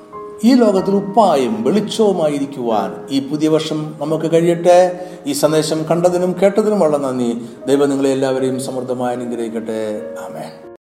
ഈ 0.44 0.54
ലോകത്തിൽ 0.54 0.96
ഉപ്പായും 0.96 1.64
വെളിച്ചവുമായിരിക്കുവാൻ 1.64 3.08
ഈ 3.10 3.28
പുതിയ 3.28 3.48
വർഷം 3.48 3.94
നമുക്ക് 4.02 4.32
കഴിയട്ടെ. 4.32 5.06
ഈ 5.26 5.34
സന്ദേശം 5.34 5.84
കണ്ടതിനും 5.84 6.36
കേട്ടതിനുമുള്ള 6.42 6.98
നന്ദി. 6.98 7.42
ദൈവം 7.68 7.90
നിങ്ങളെ 7.90 8.10
എല്ലാവരെയും 8.10 8.60
സമൃദ്ധമായി 8.60 9.16
അനുഗ്രഹിക്കട്ടെ. 9.16 10.02
ആമേൻ. 10.20 10.64